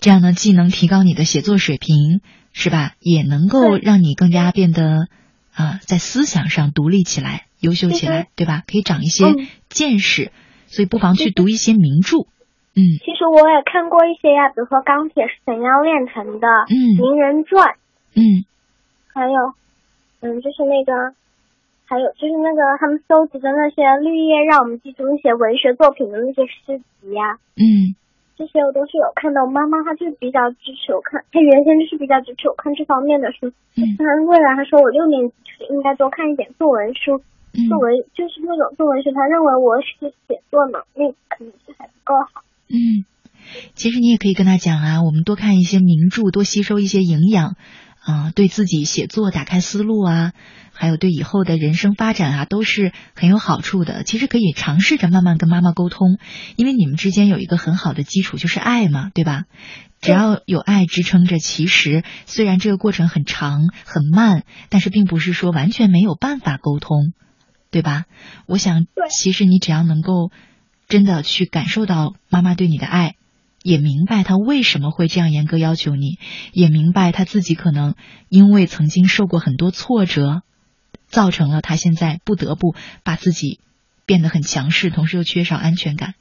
[0.00, 2.20] 这样呢，既能提高你的写作水平，
[2.52, 2.92] 是吧？
[3.00, 5.08] 也能够让你更加变得
[5.54, 8.62] 啊、在思想上独立起来、优秀起来嗯，对吧？
[8.66, 10.30] 可以长一些嗯见识，
[10.68, 12.18] 所以不妨去读一些名著。
[12.78, 17.66] 嗯其实我也看过一些呀，比如说《钢铁是怎样炼成的》嗯名人传》，
[18.14, 18.46] 嗯
[19.12, 19.54] 还有，
[20.20, 20.92] 嗯，就是那个，
[21.88, 27.96] 还有就是那个他们搜集的那些绿叶，让我们记住一些文学作品的那些诗集呀，嗯
[28.36, 29.40] 这些我都是有看的。
[29.40, 33.48] 我妈妈她就比较支持我看，她原先就是比较支持我看这方面的书。
[33.74, 37.24] 嗯她未来她说我六年级就是应该多看一点作文书，
[37.56, 42.44] 嗯作文就是那种作文书，她认为我是写作能力可能是还不够好。
[42.68, 43.08] 嗯，
[43.74, 47.56] 其实你也可以跟他讲啊，我们多看一些名著，多吸收一些营养，
[48.08, 50.32] 啊、对自己写作打开思路啊，
[50.72, 54.02] 还有对以后的人生发展啊，都是很有好处的。
[54.02, 56.16] 其实可以尝试着慢慢跟妈妈沟通，
[56.56, 59.44] 因为你们之间有一个很好的基础，就是爱嘛，对吧？
[60.00, 67.12] 只要有爱支撑着，其实虽然这个过程很长很慢，但是并不是说完全没有办法沟通，
[67.70, 68.06] 对吧？
[68.46, 70.30] 我想，其实你只要能够
[70.88, 73.16] 真的去感受到妈妈对你的爱，
[73.68, 76.18] 也明白他为什么会这样严格要求你，
[76.52, 77.96] 也明白他自己可能
[78.30, 80.40] 因为曾经受过很多挫折，
[81.06, 83.60] 造成了他现在不得不把自己
[84.06, 86.14] 变得很强势，同时又缺少安全感。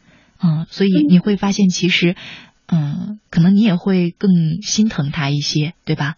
[0.44, 2.18] 嗯，所以你会发现，其实，
[2.66, 6.16] 嗯，可能你也会更心疼他一些，对吧？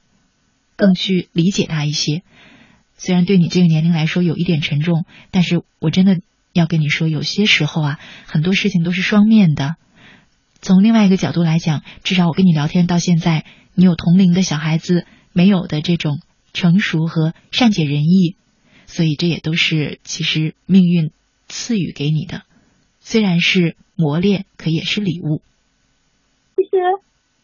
[0.75, 2.23] 更去理解他一些。
[2.97, 6.21] 虽然对你这个年龄来说有一点沉重，但是我真的
[6.53, 9.75] 要跟你说，有些时候啊，很多事情都是双面的。
[10.61, 16.19] 从另外一个角度来讲，至少我跟你聊天到现在，你有同龄的小孩子没有的这种
[16.53, 18.35] 成熟和善解人意，
[18.85, 21.11] 所以这也都是其实命运
[21.47, 22.43] 赐予给你的，
[22.99, 25.41] 虽然是磨练，可也是礼物。
[26.57, 26.77] 其实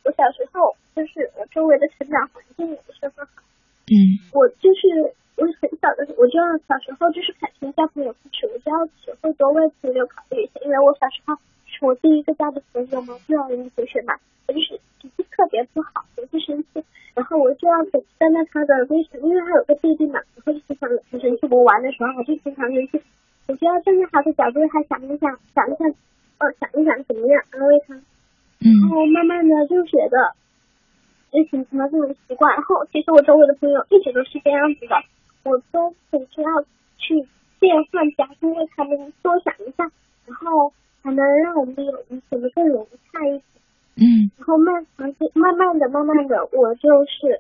[0.03, 3.41] 我小时候就是我周围的成长环境也不是很好。
[3.87, 3.95] 嗯
[4.33, 11.39] 我就是我很小的时候，我就要小时候就是感情交朋友开始，我就要学会多为朋友考虑一些，因为我小时候
[11.77, 14.13] 是我第一个交的朋友嘛，幼儿园同学嘛，
[14.47, 23.01] 我就是脾气特别不好，我就生气，然后我就要总站在他的位置，因为他有个弟弟嘛，然后就经常很生气，我玩的时候我就经常生气，
[23.47, 25.87] 我就要站在他的角度，他想一想，想一想，
[26.39, 28.03] 呃，想一想怎么样安慰他，然
[28.63, 30.33] 嗯后慢慢的就觉得，
[31.31, 32.53] 就形成了这种习惯。
[32.55, 34.95] 然后其实我周围的朋友一直都是这样子的，
[35.43, 36.49] 我都总是要
[36.97, 37.27] 去
[37.59, 39.91] 变换角度为他们多想一下，
[40.25, 40.73] 然后
[41.05, 43.41] 才能让我们的友谊显得更融洽一点。
[43.97, 47.39] 嗯然后慢慢慢慢的、慢慢的，我就是，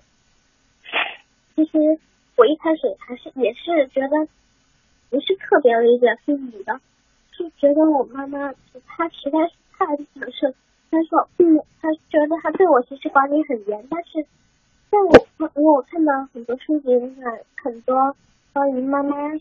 [1.55, 1.99] 其实
[2.37, 4.27] 我一开始还是也是觉得
[5.09, 6.79] 不是特别理解父母的，
[7.31, 8.53] 是觉得我妈妈
[8.85, 10.53] 她实在是太强势，
[10.89, 14.23] 但是我父母她觉得她对我其实管理很严，但是
[14.91, 18.15] 在我我我看到很多书籍里面很多
[18.53, 19.33] 关于妈妈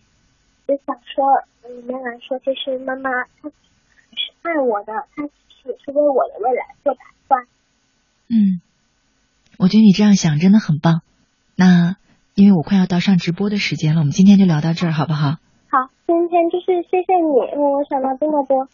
[0.66, 1.24] 就小说
[1.68, 3.10] 里面来说，就是妈妈
[3.40, 3.52] 她
[4.16, 7.46] 是爱我的，他也是为我的未来做打算。
[8.28, 8.60] 嗯，
[9.58, 11.02] 我觉得你这样想真的很棒。
[11.56, 11.96] 那
[12.34, 15.38] 因为我快要到上直播的时间了，我们今天就聊到这儿，好不好？
[15.70, 18.68] 好，今天就是谢谢你，为我想到这么多。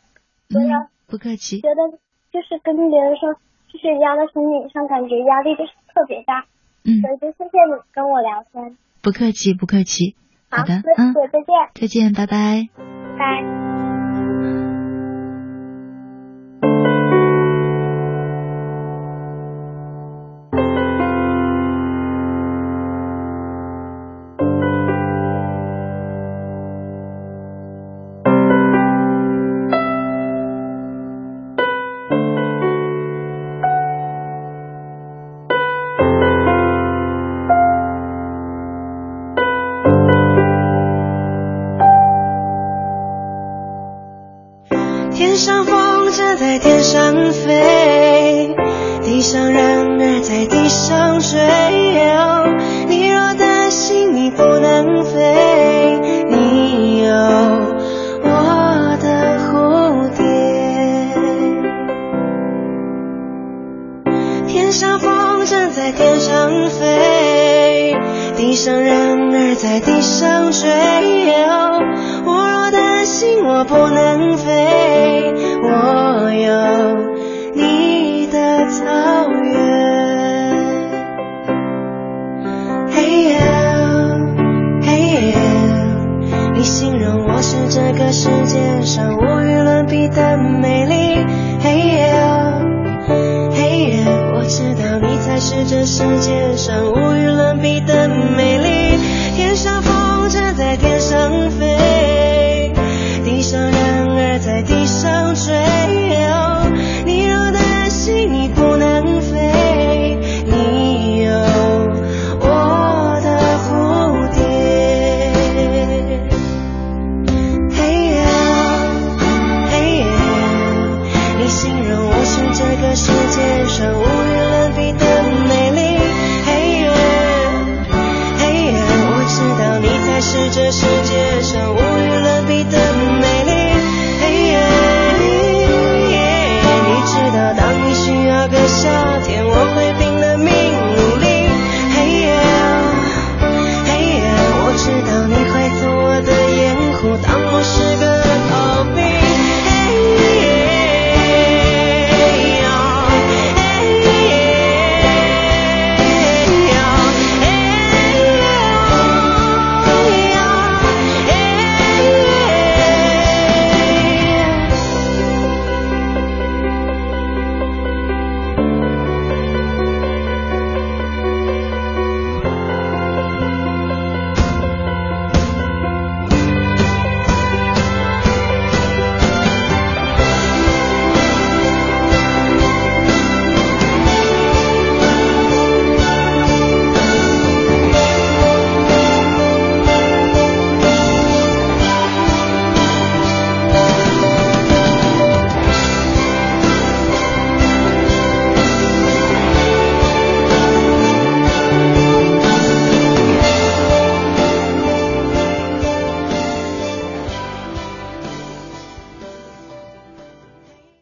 [0.48, 1.60] 嗯，不客气。
[1.60, 1.98] 觉得
[2.32, 3.34] 就是跟别人说，
[3.68, 6.46] 就是压在心理上，感觉压力就是特别大。
[6.84, 8.76] 嗯，所以就谢谢你跟我聊天。
[9.02, 10.16] 不客气，不客气。
[10.50, 11.46] 好的，嗯，再见。
[11.74, 12.68] 再见，拜拜。
[13.18, 13.69] 拜。